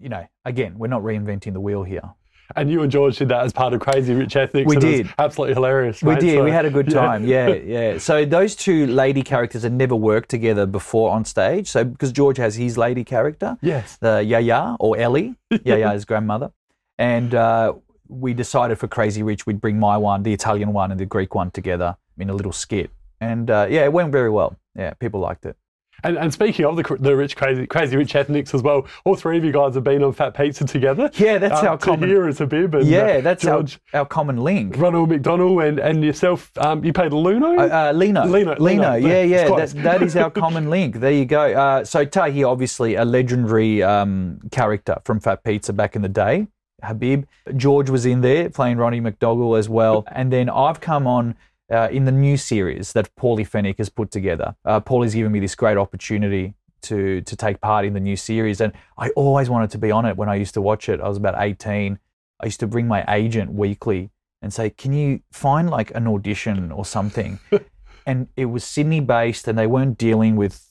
you 0.00 0.08
know, 0.08 0.26
again, 0.44 0.78
we're 0.78 0.86
not 0.86 1.02
reinventing 1.02 1.52
the 1.52 1.60
wheel 1.60 1.82
here. 1.82 2.14
And 2.56 2.70
you 2.70 2.82
and 2.82 2.90
George 2.90 3.18
did 3.18 3.28
that 3.28 3.44
as 3.44 3.52
part 3.52 3.74
of 3.74 3.80
Crazy 3.80 4.14
Rich 4.14 4.34
Ethnics. 4.36 4.66
We 4.68 4.76
and 4.76 4.84
it 4.84 4.86
was 4.86 4.96
did. 5.00 5.14
absolutely 5.18 5.54
hilarious. 5.54 6.02
We 6.02 6.14
mate. 6.14 6.20
did. 6.20 6.34
So, 6.36 6.44
we 6.44 6.50
had 6.50 6.64
a 6.64 6.70
good 6.70 6.88
yeah. 6.88 7.00
time. 7.00 7.26
Yeah, 7.26 7.48
yeah. 7.54 7.98
So 7.98 8.24
those 8.24 8.56
two 8.56 8.86
lady 8.86 9.22
characters 9.22 9.62
had 9.62 9.72
never 9.72 9.94
worked 9.94 10.30
together 10.30 10.64
before 10.66 11.10
on 11.10 11.24
stage. 11.24 11.68
So 11.68 11.84
because 11.84 12.10
George 12.12 12.38
has 12.38 12.56
his 12.56 12.78
lady 12.78 13.04
character, 13.04 13.58
Yes. 13.60 13.96
the 13.98 14.22
Yaya 14.24 14.76
or 14.80 14.96
Ellie, 14.96 15.34
Yaya's 15.50 16.04
grandmother, 16.04 16.50
and 16.98 17.34
uh, 17.34 17.74
we 18.08 18.32
decided 18.34 18.78
for 18.78 18.88
Crazy 18.88 19.22
Rich 19.22 19.46
we'd 19.46 19.60
bring 19.60 19.78
my 19.78 19.96
one, 19.96 20.22
the 20.22 20.32
Italian 20.32 20.72
one, 20.72 20.90
and 20.90 20.98
the 20.98 21.06
Greek 21.06 21.34
one 21.34 21.50
together 21.50 21.96
in 22.18 22.30
a 22.30 22.34
little 22.34 22.52
skit. 22.52 22.90
And 23.20 23.50
uh, 23.50 23.66
yeah, 23.68 23.84
it 23.84 23.92
went 23.92 24.12
very 24.12 24.30
well. 24.30 24.56
Yeah, 24.74 24.94
people 24.94 25.20
liked 25.20 25.44
it. 25.44 25.56
And, 26.04 26.16
and 26.16 26.32
speaking 26.32 26.64
of 26.64 26.76
the, 26.76 26.96
the 27.00 27.16
rich, 27.16 27.36
crazy, 27.36 27.66
crazy 27.66 27.96
rich 27.96 28.14
ethnics 28.14 28.54
as 28.54 28.62
well, 28.62 28.86
all 29.04 29.16
three 29.16 29.36
of 29.36 29.44
you 29.44 29.52
guys 29.52 29.74
have 29.74 29.84
been 29.84 30.02
on 30.04 30.12
Fat 30.12 30.34
Pizza 30.36 30.64
together. 30.64 31.10
Yeah, 31.14 31.38
that's 31.38 31.62
Uh, 31.62 31.68
our 31.68 31.78
common. 31.78 32.08
Tahir 32.08 32.28
is 32.28 32.38
Habib 32.38 32.74
and 32.74 32.86
Yeah, 32.86 33.00
uh, 33.00 33.20
that's 33.20 33.42
George, 33.42 33.80
our, 33.92 34.00
our 34.00 34.06
common 34.06 34.36
link. 34.36 34.76
Ronald 34.78 35.08
McDonald 35.08 35.62
and, 35.62 35.78
and 35.80 36.04
yourself. 36.04 36.50
Um, 36.58 36.84
you 36.84 36.92
played 36.92 37.12
Luno. 37.12 37.58
Uh, 37.58 37.92
Lino. 37.92 38.24
Lino, 38.26 38.54
Lino. 38.58 38.94
Lino. 38.94 38.94
Yeah, 38.94 39.22
yeah. 39.22 39.48
That, 39.56 39.70
that 39.82 40.02
is 40.02 40.14
our 40.16 40.30
common 40.30 40.70
link. 40.76 41.00
There 41.00 41.10
you 41.12 41.24
go. 41.24 41.40
Uh, 41.52 41.84
so 41.84 42.04
Tahi, 42.04 42.44
obviously 42.44 42.94
a 42.94 43.04
legendary 43.04 43.82
um, 43.82 44.38
character 44.52 44.98
from 45.04 45.18
Fat 45.20 45.42
Pizza 45.42 45.72
back 45.72 45.96
in 45.96 46.02
the 46.02 46.08
day. 46.08 46.46
Habib. 46.84 47.24
George 47.56 47.90
was 47.90 48.06
in 48.06 48.20
there 48.20 48.50
playing 48.50 48.76
Ronnie 48.78 49.00
McDougall 49.00 49.58
as 49.58 49.68
well. 49.68 50.04
And 50.12 50.32
then 50.32 50.48
I've 50.48 50.80
come 50.80 51.08
on 51.08 51.34
uh, 51.70 51.88
in 51.90 52.04
the 52.04 52.12
new 52.12 52.36
series 52.36 52.92
that 52.92 53.14
Paulie 53.16 53.48
Fenech 53.48 53.78
has 53.78 53.88
put 53.88 54.10
together. 54.10 54.56
Uh, 54.64 54.80
Paulie's 54.80 55.14
given 55.14 55.32
me 55.32 55.40
this 55.40 55.54
great 55.54 55.76
opportunity 55.76 56.54
to 56.82 57.20
to 57.22 57.36
take 57.36 57.60
part 57.60 57.84
in 57.84 57.92
the 57.92 58.00
new 58.00 58.16
series, 58.16 58.60
and 58.60 58.72
I 58.96 59.10
always 59.10 59.50
wanted 59.50 59.70
to 59.70 59.78
be 59.78 59.90
on 59.90 60.04
it 60.06 60.16
when 60.16 60.28
I 60.28 60.36
used 60.36 60.54
to 60.54 60.60
watch 60.60 60.88
it. 60.88 61.00
I 61.00 61.08
was 61.08 61.16
about 61.16 61.34
18. 61.38 61.98
I 62.40 62.46
used 62.46 62.60
to 62.60 62.66
bring 62.66 62.86
my 62.86 63.04
agent 63.08 63.52
weekly 63.52 64.10
and 64.40 64.52
say, 64.52 64.70
"Can 64.70 64.92
you 64.92 65.20
find 65.32 65.68
like 65.68 65.94
an 65.94 66.06
audition 66.06 66.70
or 66.72 66.84
something?" 66.84 67.40
and 68.06 68.28
it 68.36 68.46
was 68.46 68.64
Sydney 68.64 69.00
based, 69.00 69.48
and 69.48 69.58
they 69.58 69.66
weren't 69.66 69.98
dealing 69.98 70.36
with 70.36 70.70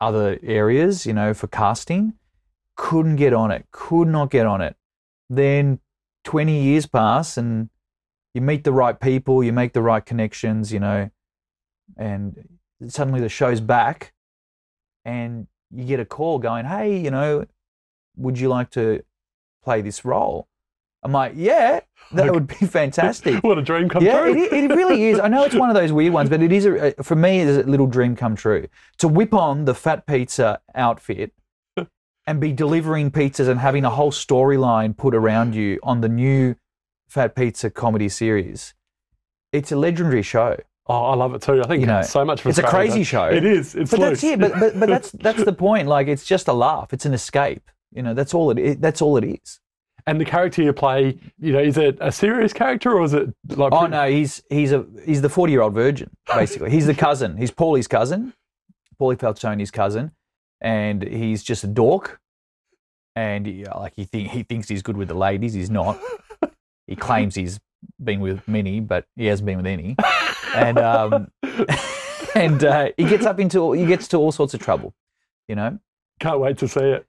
other 0.00 0.38
areas, 0.42 1.06
you 1.06 1.12
know, 1.12 1.32
for 1.34 1.46
casting. 1.46 2.14
Couldn't 2.74 3.16
get 3.16 3.32
on 3.32 3.50
it. 3.50 3.66
Could 3.70 4.08
not 4.08 4.30
get 4.30 4.46
on 4.46 4.60
it. 4.60 4.74
Then 5.28 5.78
20 6.24 6.62
years 6.62 6.86
pass, 6.86 7.36
and 7.36 7.68
you 8.34 8.40
meet 8.40 8.64
the 8.64 8.72
right 8.72 8.98
people, 8.98 9.42
you 9.44 9.52
make 9.52 9.72
the 9.72 9.82
right 9.82 10.04
connections, 10.04 10.72
you 10.72 10.80
know, 10.80 11.10
and 11.96 12.58
suddenly 12.88 13.20
the 13.20 13.28
show's 13.28 13.60
back, 13.60 14.12
and 15.04 15.46
you 15.70 15.84
get 15.84 16.00
a 16.00 16.04
call 16.04 16.38
going, 16.38 16.64
"Hey, 16.64 16.98
you 16.98 17.10
know, 17.10 17.44
would 18.16 18.38
you 18.38 18.48
like 18.48 18.70
to 18.70 19.02
play 19.62 19.82
this 19.82 20.04
role?" 20.04 20.48
I'm 21.02 21.12
like, 21.12 21.32
"Yeah, 21.36 21.80
that 22.12 22.24
Okay. 22.24 22.30
would 22.30 22.46
be 22.46 22.54
fantastic." 22.66 23.42
what 23.44 23.58
a 23.58 23.62
dream 23.62 23.88
come 23.88 24.02
Yeah, 24.04 24.20
true. 24.20 24.32
it, 24.32 24.52
it 24.52 24.74
really 24.74 25.04
is. 25.04 25.18
I 25.18 25.28
know 25.28 25.44
it's 25.44 25.54
one 25.54 25.68
of 25.68 25.74
those 25.74 25.92
weird 25.92 26.12
ones, 26.12 26.30
but 26.30 26.42
it 26.42 26.52
is 26.52 26.64
a, 26.66 26.98
uh, 26.98 27.02
for 27.02 27.16
me. 27.16 27.40
It 27.40 27.48
is 27.48 27.56
a 27.58 27.62
little 27.64 27.86
dream 27.86 28.16
come 28.16 28.36
true 28.36 28.68
to 28.98 29.08
whip 29.08 29.34
on 29.34 29.64
the 29.66 29.74
fat 29.74 30.06
pizza 30.06 30.60
outfit 30.74 31.32
and 32.26 32.40
be 32.40 32.52
delivering 32.52 33.10
pizzas 33.10 33.48
and 33.48 33.60
having 33.60 33.84
a 33.84 33.90
whole 33.90 34.12
storyline 34.12 34.96
put 34.96 35.14
around 35.14 35.54
you 35.54 35.78
on 35.82 36.00
the 36.00 36.08
new 36.08 36.54
Fat 37.12 37.34
Pizza 37.36 37.68
comedy 37.68 38.08
series. 38.08 38.72
It's 39.52 39.70
a 39.70 39.76
legendary 39.76 40.22
show. 40.22 40.56
Oh, 40.86 41.04
I 41.04 41.14
love 41.14 41.34
it 41.34 41.42
too. 41.42 41.60
I 41.62 41.66
think 41.66 41.82
You 41.82 41.86
know, 41.86 42.00
so 42.00 42.24
much. 42.24 42.40
For 42.40 42.48
it's 42.48 42.58
a 42.58 42.62
crazy 42.62 43.04
show. 43.04 43.26
It 43.26 43.44
is. 43.44 43.74
It's 43.74 43.90
But 43.90 44.00
loose. 44.00 44.20
that's 44.22 44.24
it. 44.24 44.40
But, 44.40 44.58
but 44.58 44.80
but 44.80 44.88
that's 44.88 45.10
that's 45.26 45.44
the 45.44 45.52
point. 45.52 45.88
Like 45.88 46.08
it's 46.08 46.24
just 46.24 46.48
a 46.48 46.54
laugh. 46.54 46.94
It's 46.94 47.04
an 47.04 47.12
escape. 47.12 47.70
You 47.92 48.02
know, 48.02 48.14
that's 48.14 48.32
all 48.32 48.50
it. 48.50 48.58
Is. 48.58 48.76
That's 48.78 49.02
all 49.02 49.18
it 49.18 49.24
is. 49.24 49.60
and 50.06 50.18
the 50.18 50.24
character 50.24 50.62
you 50.62 50.72
play, 50.72 51.18
you 51.38 51.52
know, 51.52 51.60
is 51.60 51.76
it 51.76 51.98
a 52.00 52.10
serious 52.10 52.54
character 52.54 52.92
or 52.98 53.04
is 53.04 53.12
it 53.12 53.28
like? 53.48 53.72
Oh 53.74 53.86
no, 53.86 54.08
he's 54.10 54.42
he's 54.48 54.72
a 54.72 54.86
he's 55.04 55.20
the 55.20 55.28
forty 55.28 55.52
year 55.52 55.60
old 55.60 55.74
virgin 55.74 56.08
basically. 56.34 56.70
he's 56.70 56.86
the 56.86 56.94
cousin. 56.94 57.36
He's 57.36 57.50
Paulie's 57.50 57.86
cousin, 57.88 58.32
Paulie 58.98 59.18
Falcone's 59.18 59.70
cousin, 59.70 60.12
and 60.62 61.02
he's 61.02 61.42
just 61.42 61.62
a 61.62 61.68
dork. 61.68 62.20
And 63.14 63.44
he, 63.46 63.66
like 63.66 63.92
he 63.94 64.04
think 64.04 64.30
he 64.30 64.42
thinks 64.42 64.66
he's 64.68 64.82
good 64.82 64.96
with 64.96 65.08
the 65.08 65.14
ladies. 65.14 65.52
He's 65.52 65.68
not. 65.70 66.00
He 66.92 66.96
claims 66.96 67.34
he's 67.34 67.58
been 68.04 68.20
with 68.20 68.46
many, 68.46 68.78
but 68.80 69.06
he 69.16 69.24
hasn't 69.24 69.46
been 69.46 69.56
with 69.56 69.66
any. 69.66 69.96
And 70.54 70.78
um, 70.78 71.30
and 72.34 72.62
uh, 72.62 72.90
he 72.98 73.04
gets 73.04 73.24
up 73.24 73.40
into 73.40 73.72
he 73.72 73.86
gets 73.86 74.08
to 74.08 74.18
all 74.18 74.30
sorts 74.30 74.52
of 74.52 74.60
trouble. 74.60 74.92
You 75.48 75.54
know. 75.54 75.78
Can't 76.20 76.38
wait 76.38 76.58
to 76.58 76.68
see 76.68 76.80
it. 76.80 77.06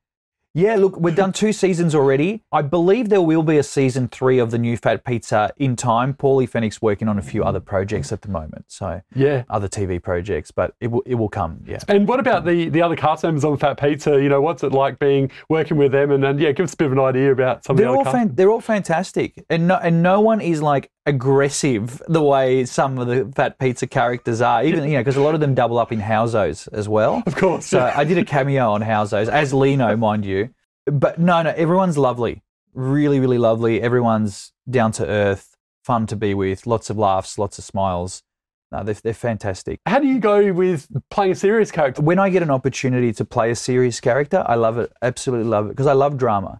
Yeah, 0.56 0.76
look, 0.76 1.00
we've 1.00 1.16
done 1.16 1.32
two 1.34 1.52
seasons 1.52 1.96
already. 1.96 2.44
I 2.52 2.62
believe 2.62 3.10
there 3.10 3.24
will 3.24 3.42
be 3.42 3.58
a 3.58 3.64
season 3.64 4.08
three 4.08 4.38
of 4.38 4.52
the 4.52 4.60
new 4.60 4.78
Fat 4.78 5.04
Pizza 5.04 5.52
in 5.58 5.76
time. 5.76 6.14
Paulie 6.14 6.48
Fenech's 6.48 6.80
working 6.80 7.08
on 7.08 7.18
a 7.18 7.24
few 7.24 7.44
other 7.44 7.60
projects 7.60 8.12
at 8.12 8.22
the 8.22 8.28
moment, 8.30 8.66
so 8.68 9.02
Yeah. 9.16 9.46
other 9.50 9.68
TV 9.68 9.98
projects, 9.98 10.52
but 10.52 10.76
it 10.80 10.92
will 10.92 11.02
it 11.08 11.16
will 11.16 11.28
come. 11.30 11.62
Yeah. 11.66 11.80
And 11.88 12.08
what 12.08 12.20
about 12.20 12.46
the 12.46 12.70
the 12.70 12.84
other 12.84 12.96
cast 12.96 13.24
members 13.24 13.44
on 13.44 13.58
Fat 13.58 13.80
Pizza? 13.80 14.22
You 14.22 14.30
know, 14.30 14.42
what's 14.42 14.64
it 14.64 14.74
like 14.74 15.00
being 15.00 15.32
working 15.50 15.78
with 15.78 15.92
them? 15.92 16.12
And 16.12 16.24
then 16.24 16.38
yeah, 16.38 16.52
give 16.52 16.66
us 16.66 16.76
a 16.76 16.78
bit 16.78 16.86
of 16.86 16.92
an 16.92 17.00
idea 17.00 17.32
about 17.32 17.66
some 17.66 17.76
They're 17.76 17.88
of 17.88 17.94
the 17.94 17.96
all 17.96 18.02
other 18.02 18.12
cast. 18.12 18.16
fan- 18.28 18.36
they're 18.36 18.52
all 18.52 18.62
fantastic, 18.62 19.44
and 19.50 19.68
no 19.68 19.78
and 19.78 20.04
no 20.04 20.22
one 20.22 20.40
is 20.40 20.62
like 20.62 20.92
aggressive 21.06 22.02
the 22.08 22.22
way 22.22 22.66
some 22.66 22.98
of 22.98 23.08
the 23.08 23.32
Fat 23.36 23.60
Pizza 23.60 23.88
characters 23.88 24.42
are. 24.42 24.64
Even 24.64 24.84
you 24.86 24.94
know 24.94 25.00
because 25.00 25.18
a 25.18 25.22
lot 25.22 25.36
of 25.36 25.42
them 25.42 25.54
double 25.54 25.78
up 25.78 25.92
in 25.92 26.00
Housos 26.00 26.68
as 26.72 26.88
well. 26.88 27.24
Of 27.26 27.36
course. 27.36 27.66
So. 27.66 27.80
I 27.80 28.04
did 28.04 28.18
a 28.18 28.26
cameo 28.26 28.72
on 28.72 28.82
Housos 28.82 29.28
as 29.28 29.54
Lino, 29.54 29.96
mind 29.98 30.26
you. 30.26 30.50
But 30.86 31.20
no, 31.20 31.42
no, 31.42 31.52
everyone's 31.52 31.98
lovely. 31.98 32.44
Really, 32.74 33.20
really 33.20 33.38
lovely. 33.38 33.82
Everyone's 33.82 34.52
down 34.70 34.92
to 34.94 35.06
earth. 35.06 35.56
fun 35.84 36.08
to 36.08 36.16
be 36.16 36.34
with, 36.34 36.66
lots 36.66 36.90
of 36.90 36.98
laughs, 36.98 37.38
lots 37.38 37.58
of 37.58 37.64
smiles. 37.64 38.24
No, 38.72 38.84
they're, 38.84 38.96
they're 38.96 39.14
fantastic. 39.14 39.80
How 39.86 40.00
do 40.00 40.08
you 40.08 40.20
go 40.20 40.52
with 40.52 40.88
playing 41.12 41.34
a 41.34 41.36
serious 41.36 41.72
character? 41.72 42.02
When 42.02 42.18
I 42.20 42.30
get 42.30 42.42
an 42.42 42.50
opportunity 42.50 43.14
to 43.14 43.26
play 43.26 43.52
a 43.52 43.56
serious 43.56 44.00
character, 44.00 44.44
I 44.48 44.56
love 44.56 44.80
it, 44.80 44.92
absolutely 45.02 45.48
love 45.48 45.68
it, 45.68 45.70
because 45.70 45.86
I 45.86 45.94
love 45.94 46.18
drama. 46.18 46.60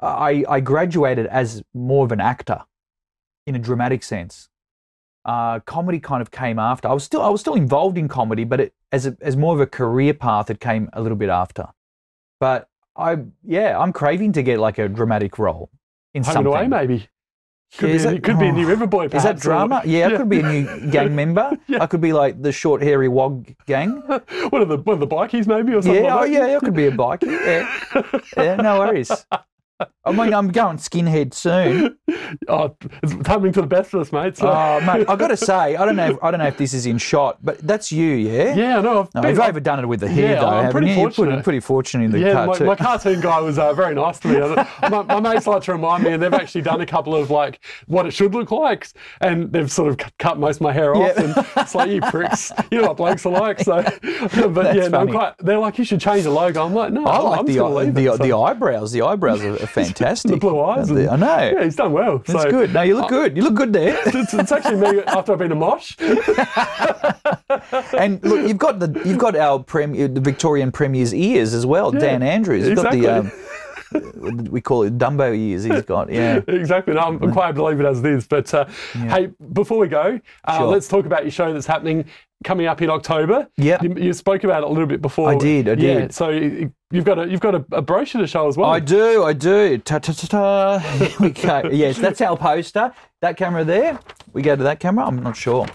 I, 0.00 0.44
I 0.48 0.60
graduated 0.60 1.26
as 1.26 1.62
more 1.74 2.04
of 2.04 2.12
an 2.12 2.20
actor 2.20 2.62
in 3.48 3.54
a 3.56 3.58
dramatic 3.58 4.02
sense. 4.02 4.48
Uh, 5.24 5.60
comedy 5.60 5.98
kind 6.00 6.22
of 6.22 6.30
came 6.30 6.58
after. 6.58 6.86
I 6.88 6.92
was 6.92 7.04
still 7.04 7.22
I 7.22 7.28
was 7.28 7.40
still 7.40 7.54
involved 7.54 7.98
in 7.98 8.06
comedy, 8.08 8.44
but 8.44 8.60
it, 8.60 8.74
as 8.92 9.06
a, 9.06 9.16
as 9.20 9.36
more 9.36 9.54
of 9.54 9.60
a 9.60 9.66
career 9.66 10.14
path, 10.14 10.48
it 10.50 10.60
came 10.60 10.88
a 10.92 11.00
little 11.02 11.18
bit 11.18 11.28
after. 11.30 11.66
But 12.40 12.68
I 12.96 13.18
yeah, 13.44 13.78
I'm 13.78 13.92
craving 13.92 14.32
to 14.34 14.42
get 14.42 14.58
like 14.58 14.78
a 14.78 14.88
dramatic 14.88 15.38
role 15.38 15.70
in 16.14 16.22
Home 16.24 16.32
something. 16.32 16.52
away, 16.52 16.68
maybe. 16.68 17.08
Could, 17.76 17.90
Yeah, 17.90 17.96
be, 17.96 18.02
a, 18.02 18.10
that- 18.12 18.22
could 18.22 18.38
be 18.38 18.48
a 18.48 18.52
new 18.58 18.70
oh, 18.70 18.76
Riverboy, 18.76 19.06
Is 19.06 19.10
that 19.12 19.22
perhaps, 19.22 19.40
or- 19.40 19.48
drama? 19.50 19.82
Yeah, 19.84 20.06
I 20.08 20.16
could 20.16 20.28
be 20.30 20.40
a 20.40 20.48
new 20.54 20.90
gang 20.96 21.14
member. 21.14 21.58
Yeah. 21.66 21.82
I 21.82 21.86
could 21.86 22.00
be 22.00 22.14
like 22.14 22.40
the 22.40 22.52
short 22.52 22.80
hairy 22.82 23.08
wog 23.08 23.46
gang. 23.66 23.90
one 24.50 24.62
of 24.62 24.68
the 24.68 24.78
one 24.78 24.94
of 24.94 25.00
the 25.00 25.06
bikies, 25.16 25.46
maybe, 25.46 25.74
or 25.74 25.82
something 25.82 26.04
Yeah, 26.04 26.14
oh 26.14 26.20
like 26.20 26.32
yeah, 26.32 26.56
I 26.56 26.60
could 26.60 26.74
be 26.74 26.86
a 26.86 26.92
biker. 26.92 27.28
Yeah, 27.28 28.44
yeah, 28.44 28.56
no 28.56 28.78
worries. 28.78 29.10
I 30.04 30.12
mean, 30.12 30.34
I'm 30.34 30.48
going 30.48 30.78
skinhead 30.78 31.34
soon. 31.34 31.96
Oh, 32.46 32.74
it's 33.02 33.12
happening 33.26 33.52
to 33.52 33.60
the 33.62 33.66
best 33.66 33.94
of 33.94 34.00
us, 34.00 34.12
mate. 34.12 34.36
So. 34.36 34.48
Oh, 34.50 34.80
mate, 34.80 35.06
I've 35.08 35.18
got 35.18 35.28
to 35.28 35.36
say, 35.36 35.76
I 35.76 35.84
don't 35.86 35.96
know. 35.96 36.10
If, 36.10 36.16
I 36.22 36.30
don't 36.30 36.40
know 36.40 36.46
if 36.46 36.58
this 36.58 36.74
is 36.74 36.84
in 36.84 36.98
shot, 36.98 37.38
but 37.42 37.58
that's 37.58 37.90
you, 37.92 38.06
yeah. 38.14 38.54
yeah, 38.54 38.80
no, 38.80 39.02
I've 39.02 39.14
No, 39.14 39.22
been- 39.22 39.30
you've 39.30 39.40
overdone 39.40 39.80
it 39.80 39.86
with 39.86 40.00
the 40.00 40.08
hair, 40.08 40.32
Yeah, 40.34 40.40
though, 40.40 40.46
I'm 40.48 40.70
pretty 40.72 40.88
you? 40.88 40.94
You're 40.94 41.04
pretty, 41.10 41.14
fortunate. 41.16 41.44
pretty 41.44 41.60
fortunate 41.60 42.04
in 42.04 42.10
the 42.12 42.18
Yeah, 42.20 42.34
my, 42.34 42.44
cartoon. 42.46 42.66
my 42.66 42.76
cartoon 42.76 43.20
guy 43.20 43.40
was 43.40 43.58
uh, 43.58 43.72
very 43.72 43.94
nice 43.94 44.18
to 44.20 44.28
me. 44.28 44.38
my, 44.90 45.02
my 45.02 45.20
mates 45.20 45.46
like 45.46 45.62
to 45.64 45.72
remind 45.72 46.04
me, 46.04 46.12
and 46.12 46.22
they've 46.22 46.34
actually 46.34 46.62
done 46.62 46.80
a 46.80 46.86
couple 46.86 47.14
of 47.14 47.30
like 47.30 47.60
what 47.86 48.04
it 48.06 48.10
should 48.12 48.34
look 48.34 48.50
like, 48.50 48.88
and 49.20 49.52
they've 49.52 49.70
sort 49.70 49.88
of 49.88 49.98
cut 50.18 50.38
most 50.38 50.56
of 50.56 50.62
my 50.62 50.72
hair 50.72 50.94
off. 50.94 51.14
Yeah. 51.16 51.22
And 51.22 51.46
it's 51.56 51.74
like 51.74 51.90
you 51.90 52.00
pricks, 52.02 52.52
you 52.70 52.80
know 52.80 52.88
what 52.88 52.96
blokes 52.98 53.24
are 53.26 53.32
like. 53.32 53.60
So, 53.60 53.82
but 54.48 54.74
yeah, 54.76 54.88
no, 54.88 54.98
I'm 55.00 55.08
quite. 55.08 55.34
They're 55.38 55.58
like, 55.58 55.78
you 55.78 55.84
should 55.84 56.00
change 56.00 56.24
the 56.24 56.30
logo. 56.30 56.64
I'm 56.64 56.74
like, 56.74 56.92
no, 56.92 57.04
I 57.06 57.16
I'm, 57.18 57.24
like 57.24 57.38
I'm 57.40 57.46
the 57.46 57.52
just 57.52 57.58
gonna 57.60 57.74
leave 57.74 57.94
the, 57.94 58.06
it. 58.06 58.16
So- 58.16 58.22
the 58.24 58.36
eyebrows. 58.36 58.92
The 58.92 59.02
eyebrows 59.02 59.42
are 59.42 59.66
fantastic. 59.68 60.30
the 60.32 60.36
blue 60.36 60.60
eyes. 60.60 60.88
The- 60.88 61.10
I 61.10 61.16
know. 61.16 61.52
Yeah, 61.54 61.64
he's 61.64 61.76
done 61.76 61.92
well. 61.92 62.18
That's 62.18 62.42
so, 62.42 62.50
good. 62.50 62.72
No, 62.72 62.82
you 62.82 62.96
look 62.96 63.08
good. 63.08 63.36
You 63.36 63.42
look 63.42 63.54
good 63.54 63.72
there. 63.72 63.98
It's, 64.06 64.34
it's 64.34 64.52
actually 64.52 64.76
me 64.76 65.02
after 65.02 65.32
I've 65.32 65.38
been 65.38 65.52
a 65.52 65.54
mosh. 65.54 65.96
And 67.98 68.22
look, 68.22 68.46
you've 68.46 68.58
got 68.58 68.78
the 68.78 69.02
you've 69.04 69.18
got 69.18 69.36
our 69.36 69.58
premier, 69.58 70.08
the 70.08 70.20
Victorian 70.20 70.70
Premier's 70.70 71.14
ears 71.14 71.54
as 71.54 71.66
well. 71.66 71.90
Dan 71.90 72.22
Andrews. 72.22 72.66
You've 72.66 72.76
got 72.76 72.92
the 72.92 73.06
um, 73.08 73.32
we 74.50 74.60
call 74.60 74.82
it 74.82 74.98
Dumbo 74.98 75.36
ears. 75.36 75.64
He's 75.64 75.82
got 75.82 76.12
yeah. 76.12 76.40
exactly. 76.48 76.94
No, 76.94 77.00
I'm, 77.00 77.22
I'm 77.22 77.32
quite 77.32 77.46
happy 77.46 77.56
to 77.58 77.64
leave 77.64 77.80
it 77.80 77.86
as 77.86 78.00
it 78.00 78.06
is. 78.06 78.26
But 78.26 78.52
uh, 78.54 78.66
hey, 78.92 79.30
before 79.52 79.78
we 79.78 79.88
go, 79.88 80.20
uh, 80.44 80.58
Sure. 80.58 80.66
let's 80.66 80.88
talk 80.88 81.06
about 81.06 81.22
your 81.22 81.30
show 81.30 81.52
that's 81.52 81.66
happening 81.66 82.04
coming 82.44 82.66
up 82.66 82.80
in 82.82 82.90
October. 82.90 83.48
Yeah. 83.56 83.82
you, 83.82 83.94
you 83.96 84.12
spoke 84.12 84.44
about 84.44 84.62
it 84.62 84.66
a 84.66 84.68
little 84.68 84.86
bit 84.86 85.02
before. 85.02 85.28
I 85.30 85.36
did, 85.36 85.68
I 85.68 85.72
Yeah, 85.72 85.94
did. 86.00 86.14
so 86.14 86.28
you've 86.30 87.04
got 87.04 87.18
a 87.18 87.28
you've 87.28 87.40
got 87.40 87.54
a, 87.54 87.64
a 87.72 87.82
brochure 87.82 88.20
to 88.20 88.26
show 88.26 88.46
as 88.48 88.56
well. 88.56 88.70
I 88.70 88.80
do, 88.80 89.24
I 89.24 89.32
do. 89.32 89.78
Ta 89.78 89.98
ta 89.98 90.12
ta 90.12 90.26
ta. 90.26 90.78
Here 90.78 91.10
we 91.20 91.30
go. 91.30 91.62
Yes, 91.72 91.98
that's 91.98 92.20
our 92.20 92.36
poster. 92.36 92.92
That 93.20 93.36
camera 93.36 93.64
there. 93.64 93.98
We 94.32 94.42
go 94.42 94.54
to 94.56 94.62
that 94.64 94.78
camera. 94.80 95.06
I'm 95.06 95.22
not 95.22 95.36
sure. 95.36 95.66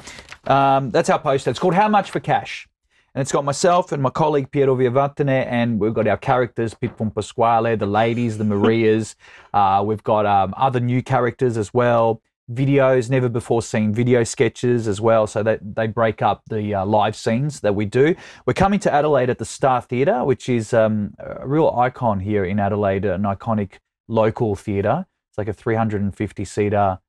Um, 0.45 0.91
that's 0.91 1.09
our 1.09 1.19
poster. 1.19 1.49
It's 1.49 1.59
called 1.59 1.73
How 1.73 1.87
Much 1.87 2.11
for 2.11 2.19
Cash, 2.19 2.67
and 3.15 3.21
it's 3.21 3.31
got 3.31 3.45
myself 3.45 3.91
and 3.91 4.01
my 4.01 4.09
colleague 4.09 4.49
Piero 4.49 4.75
Viavattene, 4.75 5.45
and 5.45 5.79
we've 5.79 5.93
got 5.93 6.07
our 6.07 6.17
characters 6.17 6.73
Pip 6.73 6.97
from 6.97 7.11
Pasquale, 7.11 7.75
the 7.75 7.85
ladies, 7.85 8.39
the 8.39 8.43
Marias. 8.43 9.15
uh, 9.53 9.83
we've 9.85 10.03
got 10.03 10.25
um, 10.25 10.53
other 10.57 10.79
new 10.79 11.03
characters 11.03 11.55
as 11.55 11.73
well. 11.73 12.21
Videos, 12.51 13.09
never 13.09 13.29
before 13.29 13.61
seen 13.61 13.93
video 13.93 14.23
sketches 14.23 14.87
as 14.87 14.99
well. 14.99 15.27
So 15.27 15.43
that 15.43 15.59
they 15.75 15.87
break 15.87 16.21
up 16.21 16.41
the 16.49 16.73
uh, 16.73 16.85
live 16.85 17.15
scenes 17.15 17.59
that 17.61 17.75
we 17.75 17.85
do. 17.85 18.15
We're 18.45 18.53
coming 18.53 18.79
to 18.81 18.93
Adelaide 18.93 19.29
at 19.29 19.37
the 19.37 19.45
Star 19.45 19.81
Theatre, 19.81 20.25
which 20.25 20.49
is 20.49 20.73
um, 20.73 21.13
a 21.19 21.47
real 21.47 21.69
icon 21.69 22.19
here 22.19 22.43
in 22.43 22.59
Adelaide, 22.59 23.05
an 23.05 23.23
iconic 23.23 23.73
local 24.07 24.55
theatre. 24.55 25.05
It's 25.29 25.37
like 25.37 25.47
a 25.47 25.53
350 25.53 26.45
seater, 26.45 26.99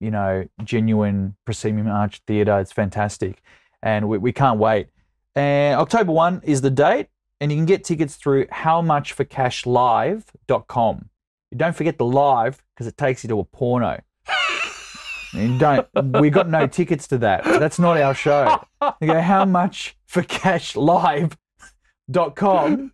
you 0.00 0.10
know, 0.10 0.48
genuine 0.64 1.36
proscenium 1.44 1.88
arch 1.88 2.22
theatre. 2.26 2.58
It's 2.60 2.72
fantastic. 2.72 3.42
And 3.82 4.08
we, 4.08 4.18
we 4.18 4.32
can't 4.32 4.58
wait. 4.58 4.88
And 5.38 5.78
October 5.78 6.10
1 6.10 6.40
is 6.42 6.62
the 6.62 6.70
date, 6.70 7.06
and 7.40 7.52
you 7.52 7.58
can 7.58 7.64
get 7.64 7.84
tickets 7.84 8.16
through 8.16 8.46
howmuchforcashlive.com. 8.46 11.08
You 11.52 11.56
don't 11.56 11.76
forget 11.76 11.96
the 11.96 12.04
live 12.04 12.60
because 12.74 12.88
it 12.88 12.96
takes 12.96 13.22
you 13.22 13.28
to 13.28 13.38
a 13.38 13.44
porno. 13.44 14.00
And 15.32 15.60
don't 15.60 15.86
we 16.20 16.30
got 16.30 16.48
no 16.48 16.66
tickets 16.66 17.06
to 17.08 17.18
that. 17.18 17.44
That's 17.44 17.78
not 17.78 17.98
our 17.98 18.14
show. 18.14 18.64
You 19.00 19.06
go 19.06 19.20
how 19.20 19.44
much 19.44 19.96
for 20.06 20.22
cash 20.22 20.74
live 20.74 21.38
dot 22.10 22.34
com 22.34 22.90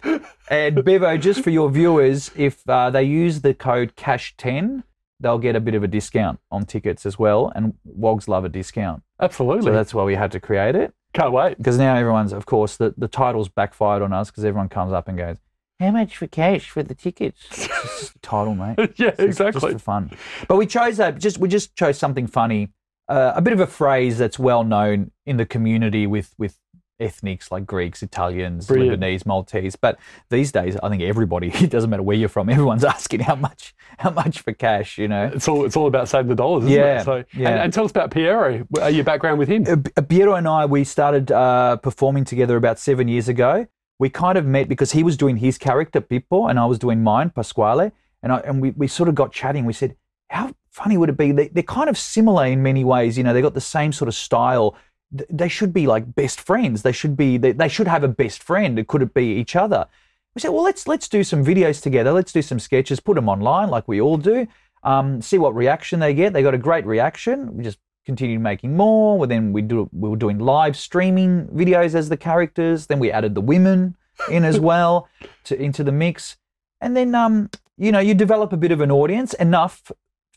and 0.51 0.85
Bevo 0.85 1.17
just 1.17 1.43
for 1.43 1.49
your 1.51 1.71
viewers 1.71 2.31
if 2.37 2.69
uh, 2.69 2.91
they 2.91 3.05
use 3.05 3.41
the 3.43 3.55
code 3.55 3.95
cash 3.95 4.35
10 4.39 4.83
they'll 5.21 5.39
get 5.39 5.55
a 5.55 5.61
bit 5.61 5.77
of 5.77 5.85
a 5.85 5.87
discount 5.87 6.41
on 6.51 6.67
tickets 6.67 7.07
as 7.07 7.17
well 7.17 7.53
and 7.55 7.75
wogs 7.85 8.27
love 8.27 8.45
a 8.45 8.49
discount 8.49 9.05
Absolutely. 9.21 9.67
so 9.67 9.73
that's 9.73 9.95
why 9.95 10.03
we 10.03 10.17
had 10.17 10.33
to 10.33 10.41
create 10.41 10.75
it 10.75 10.93
Can't 11.15 11.33
wait. 11.33 11.57
because 11.57 11.79
now 11.79 11.95
everyone's 11.95 12.33
of 12.33 12.45
course 12.45 12.77
the, 12.77 12.93
the 12.99 13.09
title's 13.09 13.49
backfired 13.49 14.03
on 14.03 14.13
us 14.13 14.31
because 14.31 14.45
everyone 14.45 14.69
comes 14.69 14.93
up 14.93 15.09
and 15.09 15.17
goes 15.17 15.37
how 15.81 15.91
much 15.91 16.17
for 16.17 16.27
cash 16.27 16.69
for 16.71 16.83
the 16.83 16.95
tickets 16.95 17.47
it's 17.51 17.67
just 17.67 18.17
a 18.17 18.19
title 18.21 18.55
mate 18.55 18.77
yeah, 18.97 19.09
It's 19.09 19.17
just- 19.19 19.21
exactly. 19.21 19.61
Just 19.61 19.73
for 19.73 19.79
fun. 19.79 20.11
But 20.49 20.57
we 20.57 20.67
chose 20.67 20.97
that. 20.99 21.19
Just 21.19 21.39
we 21.39 21.49
just 21.49 21.75
chose 21.77 21.99
something 21.99 22.27
funny, 22.27 22.71
uh, 23.09 23.33
a 23.35 23.41
bit 23.43 23.53
of 23.53 23.61
a 23.61 23.67
phrase 23.67 24.19
that's 24.19 24.39
well 24.39 24.65
known 24.65 25.11
in 25.27 25.37
the 25.37 25.47
community 25.47 26.07
with 26.07 26.35
with 26.39 26.59
ethnics 27.01 27.51
like 27.51 27.67
Greeks, 27.67 28.03
Italians, 28.03 28.67
Brilliant. 28.67 29.01
Lebanese, 29.03 29.27
Maltese. 29.27 29.77
But 29.77 29.99
these 30.31 30.53
days, 30.53 30.77
I 30.83 30.89
think 30.89 31.03
everybody. 31.03 31.51
It 31.65 31.71
doesn't 31.71 31.91
matter 31.91 32.03
where 32.03 32.17
you're 32.17 32.29
from. 32.29 32.49
Everyone's 32.49 32.85
asking 32.97 33.21
how 33.21 33.35
much 33.35 33.75
how 33.99 34.11
much 34.11 34.41
for 34.41 34.53
cash. 34.53 34.99
You 34.99 35.09
know. 35.09 35.31
It's 35.35 35.49
all 35.49 35.65
it's 35.65 35.77
all 35.77 35.87
about 35.87 36.09
saving 36.09 36.29
the 36.29 36.35
dollars, 36.35 36.65
isn't 36.65 36.77
Yeah, 36.77 37.01
it? 37.01 37.05
So, 37.05 37.25
yeah. 37.35 37.51
And, 37.51 37.61
and 37.61 37.73
tell 37.73 37.85
us 37.85 37.91
about 37.91 38.11
Piero. 38.11 38.67
Uh, 38.81 38.87
Your 38.87 39.05
background 39.05 39.39
with 39.39 39.49
him. 39.49 39.65
Uh, 39.97 40.03
Piero 40.03 40.35
and 40.35 40.47
I, 40.49 40.67
we 40.67 40.85
started 40.85 41.31
uh, 41.33 41.77
performing 41.77 42.25
together 42.25 42.57
about 42.57 42.79
seven 42.79 43.09
years 43.09 43.29
ago. 43.29 43.67
We 43.99 44.11
kind 44.11 44.37
of 44.37 44.45
met 44.45 44.69
because 44.69 44.93
he 44.93 45.03
was 45.03 45.17
doing 45.17 45.37
his 45.37 45.57
character 45.57 46.01
Pippo, 46.01 46.47
and 46.49 46.59
I 46.59 46.67
was 46.67 46.79
doing 46.79 47.03
mine 47.03 47.31
Pasquale, 47.31 47.93
and 48.23 48.33
I, 48.33 48.39
and 48.39 48.61
we, 48.61 48.71
we 48.73 48.89
sort 48.89 49.09
of 49.09 49.15
got 49.15 49.33
chatting. 49.33 49.65
We 49.65 49.73
said, 49.73 49.97
how 50.29 50.53
funny 50.71 50.97
would 50.97 51.09
it 51.09 51.17
be? 51.17 51.31
They, 51.31 51.49
they're 51.49 51.63
kind 51.63 51.89
of 51.89 51.97
similar 51.97 52.47
in 52.47 52.63
many 52.63 52.83
ways. 52.83 53.17
You 53.17 53.23
know, 53.23 53.33
they 53.33 53.41
got 53.41 53.55
the 53.55 53.61
same 53.61 53.93
sort 53.93 54.09
of 54.09 54.15
style. 54.17 54.77
Th- 55.17 55.29
They 55.31 55.49
should 55.49 55.73
be 55.73 55.87
like 55.87 56.15
best 56.15 56.41
friends. 56.41 56.83
They 56.83 56.93
should 56.93 57.17
be. 57.17 57.37
They, 57.39 57.53
they 57.53 57.69
should 57.69 57.89
have 57.89 58.05
a 58.05 58.09
best 58.09 58.43
friend. 58.43 58.87
Could 58.87 59.03
it 59.03 59.15
be 59.15 59.35
each 59.35 59.57
other? 59.57 59.87
We 60.35 60.41
said, 60.41 60.51
well, 60.51 60.65
let's 60.65 60.89
let's 60.89 61.09
do 61.09 61.23
some 61.23 61.45
videos 61.45 61.81
together. 61.81 62.13
Let's 62.13 62.33
do 62.33 62.43
some 62.43 62.59
sketches. 62.59 63.01
Put 63.01 63.15
them 63.15 63.29
online 63.29 63.69
like 63.69 63.87
we 63.87 64.01
all 64.01 64.17
do. 64.17 64.47
Um, 64.83 65.23
see 65.23 65.39
what 65.39 65.55
reaction 65.55 66.01
they 66.01 66.13
get. 66.13 66.33
They 66.33 66.43
got 66.43 66.55
a 66.55 66.59
great 66.59 66.85
reaction. 66.87 67.57
We 67.57 67.65
just 67.65 67.79
continued 68.05 68.41
making 68.41 68.77
more. 68.77 69.19
Well, 69.19 69.29
then 69.29 69.53
we 69.53 69.63
do 69.63 69.89
we 69.93 70.09
were 70.09 70.17
doing 70.17 70.39
live 70.39 70.77
streaming 70.77 71.47
videos 71.47 71.95
as 71.95 72.09
the 72.09 72.17
characters. 72.17 72.87
Then 72.87 72.99
we 72.99 73.11
added 73.11 73.35
the 73.35 73.41
women 73.41 73.97
in 74.31 74.45
as 74.45 74.61
well 74.71 75.09
to 75.45 75.61
into 75.61 75.85
the 75.85 75.93
mix. 75.93 76.37
And 76.81 76.97
then 76.97 77.15
um, 77.15 77.51
you 77.79 77.93
know, 77.93 78.01
you 78.01 78.15
develop 78.15 78.53
a 78.53 78.57
bit 78.57 78.73
of 78.73 78.81
an 78.81 78.91
audience 78.91 79.35
enough 79.35 79.91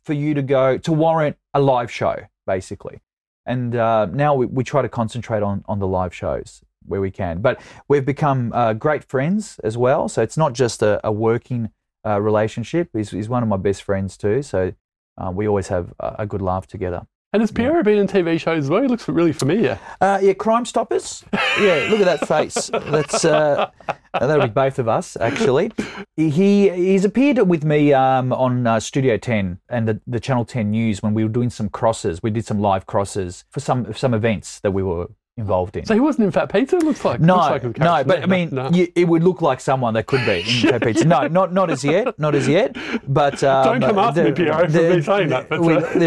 for 0.03 0.13
you 0.13 0.33
to 0.33 0.41
go 0.41 0.77
to 0.77 0.93
warrant 0.93 1.37
a 1.53 1.59
live 1.59 1.91
show, 1.91 2.15
basically. 2.45 3.01
And 3.47 3.75
uh, 3.75 4.05
now 4.05 4.35
we, 4.35 4.45
we 4.45 4.63
try 4.63 4.81
to 4.81 4.89
concentrate 4.89 5.41
on 5.41 5.63
on 5.67 5.79
the 5.79 5.87
live 5.87 6.13
shows 6.13 6.61
where 6.85 7.01
we 7.01 7.11
can. 7.11 7.41
But 7.41 7.59
we've 7.87 8.05
become 8.05 8.51
uh, 8.53 8.73
great 8.73 9.03
friends 9.03 9.59
as 9.63 9.77
well. 9.77 10.07
So 10.07 10.21
it's 10.21 10.37
not 10.37 10.53
just 10.53 10.81
a, 10.81 10.99
a 11.03 11.11
working 11.11 11.71
uh, 12.05 12.21
relationship. 12.21 12.89
He's, 12.93 13.11
he's 13.11 13.29
one 13.29 13.43
of 13.43 13.49
my 13.49 13.57
best 13.57 13.83
friends 13.83 14.17
too. 14.17 14.41
So 14.41 14.73
uh, 15.17 15.31
we 15.33 15.47
always 15.47 15.67
have 15.67 15.93
a, 15.99 16.15
a 16.19 16.25
good 16.25 16.41
laugh 16.41 16.67
together. 16.67 17.07
And 17.33 17.41
has 17.41 17.51
Piero 17.51 17.83
been 17.83 17.97
in 17.97 18.07
TV 18.07 18.39
shows 18.39 18.63
as 18.63 18.69
well? 18.69 18.81
He 18.81 18.87
looks 18.87 19.07
really 19.09 19.33
familiar. 19.33 19.77
Uh, 19.99 20.17
yeah, 20.21 20.33
Crime 20.33 20.65
Stoppers. 20.65 21.25
Yeah, 21.59 21.87
look 21.89 21.99
at 21.99 22.05
that 22.05 22.27
face. 22.27 22.69
That's 22.71 23.25
uh, 23.25 23.69
that'll 24.13 24.47
be 24.47 24.53
both 24.53 24.79
of 24.79 24.87
us 24.87 25.17
actually. 25.17 25.71
He 26.15 26.69
he's 26.69 27.03
appeared 27.03 27.39
with 27.39 27.65
me 27.65 27.93
um, 27.93 28.31
on 28.31 28.65
uh, 28.65 28.79
Studio 28.79 29.17
Ten 29.17 29.59
and 29.69 29.87
the, 29.87 30.01
the 30.07 30.19
Channel 30.19 30.45
Ten 30.45 30.71
News 30.71 31.01
when 31.03 31.13
we 31.13 31.23
were 31.23 31.29
doing 31.29 31.49
some 31.49 31.67
crosses. 31.67 32.23
We 32.23 32.29
did 32.29 32.45
some 32.45 32.59
live 32.59 32.85
crosses 32.85 33.43
for 33.49 33.59
some 33.59 33.93
some 33.93 34.13
events 34.13 34.59
that 34.61 34.71
we 34.71 34.83
were 34.83 35.07
involved 35.37 35.77
in. 35.77 35.85
So 35.85 35.93
he 35.93 35.99
wasn't 35.99 36.25
in 36.25 36.31
Fat 36.31 36.51
Pizza. 36.51 36.77
It 36.77 36.83
looks 36.83 37.05
like 37.05 37.19
No, 37.19 37.35
looks 37.37 37.63
like 37.63 37.77
no, 37.79 38.03
but 38.03 38.23
I 38.23 38.25
mean, 38.25 38.49
no. 38.51 38.69
You, 38.71 38.91
it 38.95 39.07
would 39.07 39.23
look 39.23 39.41
like 39.41 39.59
someone 39.61 39.93
that 39.93 40.07
could 40.07 40.25
be 40.25 40.39
in 40.39 40.45
Fat 40.71 40.81
Pizza. 40.83 41.05
No, 41.05 41.27
not 41.27 41.53
not 41.53 41.69
as 41.69 41.83
yet, 41.83 42.17
not 42.19 42.35
as 42.35 42.47
yet. 42.47 42.75
But 43.07 43.43
um, 43.43 43.79
Don't 43.79 43.81
come 43.89 43.99
after 43.99 44.23
me, 44.23 44.31
Piero, 44.31 44.67
for 44.69 44.95
me 44.95 45.01
saying 45.01 45.29
that, 45.29 45.47
but, 45.49 45.61
we- 45.61 45.73
uh, 45.75 45.93
you 45.93 45.99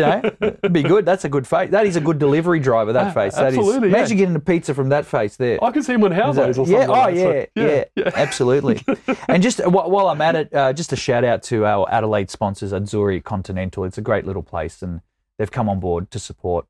know, 0.50 0.68
be 0.70 0.82
good. 0.82 1.04
That's 1.06 1.24
a 1.24 1.28
good 1.28 1.46
face. 1.46 1.70
That 1.70 1.86
is 1.86 1.96
a 1.96 2.00
good 2.00 2.18
delivery 2.18 2.60
driver. 2.60 2.92
That 2.92 3.14
face. 3.14 3.34
That 3.36 3.52
is. 3.52 3.58
absolutely, 3.58 3.90
yeah. 3.90 3.96
Imagine 3.98 4.16
getting 4.16 4.36
a 4.36 4.40
pizza 4.40 4.74
from 4.74 4.88
that 4.90 5.06
face 5.06 5.36
there. 5.36 5.62
I 5.62 5.70
can 5.70 5.82
see 5.82 5.94
him 5.94 6.04
on 6.04 6.10
Housos 6.12 6.48
or 6.48 6.54
something. 6.54 6.72
yeah, 6.74 6.86
oh 6.86 6.92
like 6.92 7.14
yeah, 7.14 7.24
that. 7.32 7.50
So, 7.56 7.94
yeah, 8.04 8.10
absolutely. 8.16 8.84
and 9.28 9.42
just 9.42 9.60
wh- 9.60 9.88
while 9.88 10.08
I'm 10.08 10.20
at 10.20 10.34
it, 10.36 10.54
uh, 10.54 10.72
just 10.72 10.92
a 10.92 10.96
shout 10.96 11.24
out 11.24 11.42
to 11.44 11.64
our 11.64 11.86
Adelaide 11.90 12.30
sponsors, 12.30 12.72
Azzurri 12.72 13.22
Continental. 13.22 13.84
It's 13.84 13.98
a 13.98 14.02
great 14.02 14.26
little 14.26 14.42
place, 14.42 14.82
and 14.82 15.00
they've 15.38 15.50
come 15.50 15.68
on 15.68 15.78
board 15.80 16.10
to 16.10 16.18
support 16.18 16.66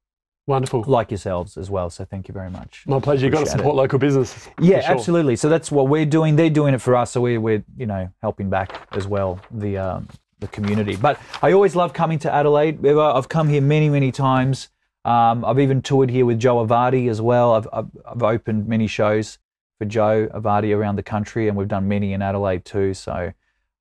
Wonderful. 0.50 0.84
like 0.86 1.12
yourselves 1.12 1.56
as 1.56 1.70
well. 1.70 1.90
So 1.90 2.04
thank 2.04 2.26
you 2.26 2.34
very 2.34 2.50
much. 2.50 2.84
My 2.86 2.98
pleasure. 2.98 3.26
You've 3.26 3.34
got 3.34 3.44
to 3.44 3.50
support 3.50 3.76
local 3.76 3.98
business. 3.98 4.48
Yeah, 4.60 4.80
sure. 4.80 4.90
absolutely. 4.90 5.36
So 5.36 5.48
that's 5.48 5.70
what 5.70 5.88
we're 5.88 6.04
doing. 6.04 6.34
They're 6.34 6.50
doing 6.50 6.74
it 6.74 6.80
for 6.80 6.96
us. 6.96 7.12
So 7.12 7.20
we're, 7.20 7.40
we're 7.40 7.64
you 7.76 7.86
know 7.86 8.10
helping 8.20 8.50
back 8.50 8.88
as 8.92 9.06
well 9.06 9.40
the 9.52 9.78
um, 9.78 10.08
the 10.40 10.48
community. 10.48 10.96
But 10.96 11.20
I 11.40 11.52
always 11.52 11.76
love 11.76 11.92
coming 11.92 12.18
to 12.20 12.34
Adelaide. 12.34 12.84
I've 12.84 13.28
come 13.28 13.48
here 13.48 13.60
many 13.60 13.88
many 13.88 14.10
times. 14.10 14.68
Um, 15.04 15.44
I've 15.44 15.60
even 15.60 15.80
toured 15.80 16.10
here 16.10 16.26
with 16.26 16.38
Joe 16.40 16.66
Avati 16.66 17.08
as 17.08 17.20
well. 17.20 17.54
I've, 17.54 17.68
I've 17.72 17.90
I've 18.04 18.22
opened 18.22 18.66
many 18.66 18.88
shows 18.88 19.38
for 19.78 19.84
Joe 19.84 20.28
Avati 20.34 20.76
around 20.76 20.96
the 20.96 21.04
country, 21.04 21.46
and 21.46 21.56
we've 21.56 21.68
done 21.68 21.86
many 21.86 22.12
in 22.12 22.22
Adelaide 22.22 22.64
too. 22.64 22.92
So 22.92 23.32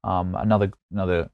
um, 0.04 0.36
another 0.36 0.72
another 0.92 1.32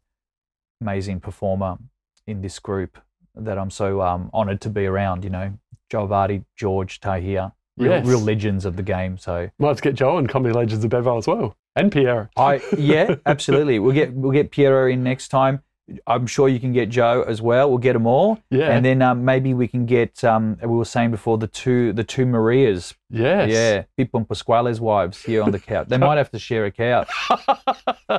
amazing 0.79 1.19
performer 1.19 1.77
in 2.25 2.41
this 2.41 2.57
group 2.59 2.97
that 3.37 3.57
I'm 3.57 3.69
so 3.71 4.01
um, 4.01 4.29
honoured 4.33 4.61
to 4.61 4.69
be 4.69 4.85
around. 4.85 5.23
You 5.23 5.29
know, 5.29 5.53
Joe 5.89 6.07
Avati, 6.07 6.43
George 6.55 6.99
Tahir, 6.99 7.51
real, 7.77 7.91
Yes. 7.91 8.05
real 8.05 8.19
legends 8.19 8.65
of 8.65 8.75
the 8.75 8.83
game. 8.83 9.17
So 9.17 9.49
to 9.59 9.75
get 9.81 9.95
Joe 9.95 10.17
and 10.17 10.27
Comedy 10.29 10.53
Legends 10.53 10.83
of 10.83 10.89
Bevo 10.91 11.17
as 11.17 11.27
well. 11.27 11.55
And 11.75 11.91
Pierre. 11.91 12.29
I 12.37 12.61
yeah, 12.77 13.15
absolutely. 13.25 13.79
We'll 13.79 13.93
get 13.93 14.13
we'll 14.13 14.31
get 14.31 14.51
Piero 14.51 14.87
in 14.89 15.03
next 15.03 15.27
time. 15.27 15.61
I'm 16.07 16.25
sure 16.25 16.49
you 16.49 16.59
can 16.59 16.73
get 16.73 16.89
Joe 16.89 17.23
as 17.27 17.43
well. 17.43 17.69
We'll 17.69 17.77
get 17.77 17.93
them 17.93 18.07
all, 18.07 18.39
Yeah. 18.49 18.71
and 18.71 18.83
then 18.83 19.03
um, 19.03 19.23
maybe 19.23 19.53
we 19.53 19.67
can 19.67 19.85
get. 19.85 20.23
Um, 20.23 20.57
we 20.59 20.67
were 20.69 20.83
saying 20.85 21.11
before 21.11 21.37
the 21.37 21.45
two 21.47 21.93
the 21.93 22.03
two 22.03 22.25
Marias. 22.25 22.95
yes. 23.11 23.51
Yeah, 23.51 23.83
Pippo 23.95 24.17
and 24.17 24.27
Pasquale's 24.27 24.81
wives 24.81 25.21
here 25.23 25.43
on 25.43 25.51
the 25.51 25.59
couch. 25.59 25.87
They 25.89 25.97
might 25.99 26.17
have 26.17 26.31
to 26.31 26.39
share 26.39 26.65
a 26.65 26.71
couch. 26.71 27.07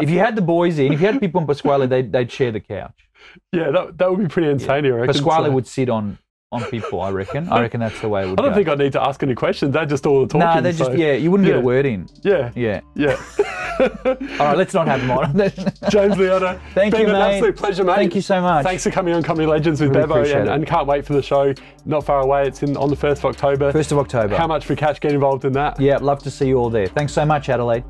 if 0.00 0.10
you 0.10 0.18
had 0.18 0.36
the 0.36 0.42
boys 0.42 0.78
in, 0.78 0.92
if 0.92 1.00
you 1.00 1.06
had 1.06 1.18
Pippo 1.20 1.38
and 1.38 1.48
Pasquale, 1.48 1.86
they'd, 1.86 2.12
they'd 2.12 2.30
share 2.30 2.52
the 2.52 2.60
couch. 2.60 3.07
Yeah, 3.52 3.70
that, 3.70 3.98
that 3.98 4.10
would 4.10 4.20
be 4.20 4.28
pretty 4.28 4.48
insane, 4.50 4.86
I 4.86 4.90
reckon. 4.90 5.06
Pasquale 5.14 5.46
So- 5.48 5.52
would 5.52 5.66
sit 5.66 5.88
on 5.88 6.18
on 6.50 6.62
Pippo. 6.64 6.98
I 7.00 7.10
reckon. 7.10 7.46
I 7.50 7.60
reckon 7.62 7.80
that's 7.80 8.00
the 8.00 8.08
way 8.08 8.22
it 8.22 8.30
would 8.30 8.40
I 8.40 8.42
don't 8.42 8.52
go. 8.52 8.56
think 8.56 8.68
I 8.68 8.74
need 8.74 8.92
to 8.92 9.02
ask 9.02 9.22
any 9.22 9.34
questions. 9.34 9.74
They're 9.74 9.84
just 9.84 10.06
all 10.06 10.20
the 10.22 10.26
talking. 10.28 10.40
Nah, 10.40 10.60
they're 10.62 10.72
just 10.72 10.94
yeah. 10.94 11.12
You 11.12 11.30
wouldn't 11.30 11.46
get 11.46 11.58
a 11.58 11.60
word 11.60 11.84
in. 11.84 12.08
Yeah. 12.22 12.50
Yeah. 12.54 12.80
Yeah. 12.94 13.20
All 13.78 14.16
right, 14.40 14.56
let's 14.56 14.74
not 14.74 14.88
have 14.88 15.00
them 15.00 15.12
on. 15.12 15.36
James 15.36 16.16
Liotta, 16.16 16.58
Thank 16.74 16.94
been 16.94 17.02
you, 17.02 17.06
an 17.08 17.12
mate. 17.12 17.34
absolute 17.34 17.56
pleasure, 17.56 17.84
mate. 17.84 17.94
Thank 17.94 18.16
you 18.16 18.20
so 18.20 18.40
much. 18.40 18.64
Thanks 18.64 18.82
for 18.82 18.90
coming 18.90 19.14
on 19.14 19.22
Comedy 19.22 19.46
Legends 19.46 19.80
with 19.80 19.94
Really 19.94 20.02
Bevo, 20.08 20.24
and, 20.24 20.48
and 20.48 20.66
can't 20.66 20.88
wait 20.88 21.06
for 21.06 21.12
the 21.12 21.22
show. 21.22 21.54
Not 21.84 22.04
far 22.04 22.20
away. 22.20 22.48
It's 22.48 22.60
in 22.64 22.76
on 22.76 22.90
the 22.90 22.96
first 22.96 23.20
of 23.20 23.26
October. 23.26 23.70
First 23.70 23.92
of 23.92 23.98
October. 23.98 24.36
How 24.36 24.48
much 24.48 24.66
for 24.66 24.74
catch? 24.74 25.00
Get 25.00 25.12
involved 25.12 25.44
in 25.44 25.52
that. 25.52 25.78
Yeah, 25.80 25.98
love 25.98 26.20
to 26.24 26.30
see 26.30 26.48
you 26.48 26.56
all 26.58 26.70
there. 26.70 26.88
Thanks 26.88 27.12
so 27.12 27.24
much, 27.24 27.48
Adelaide. 27.48 27.84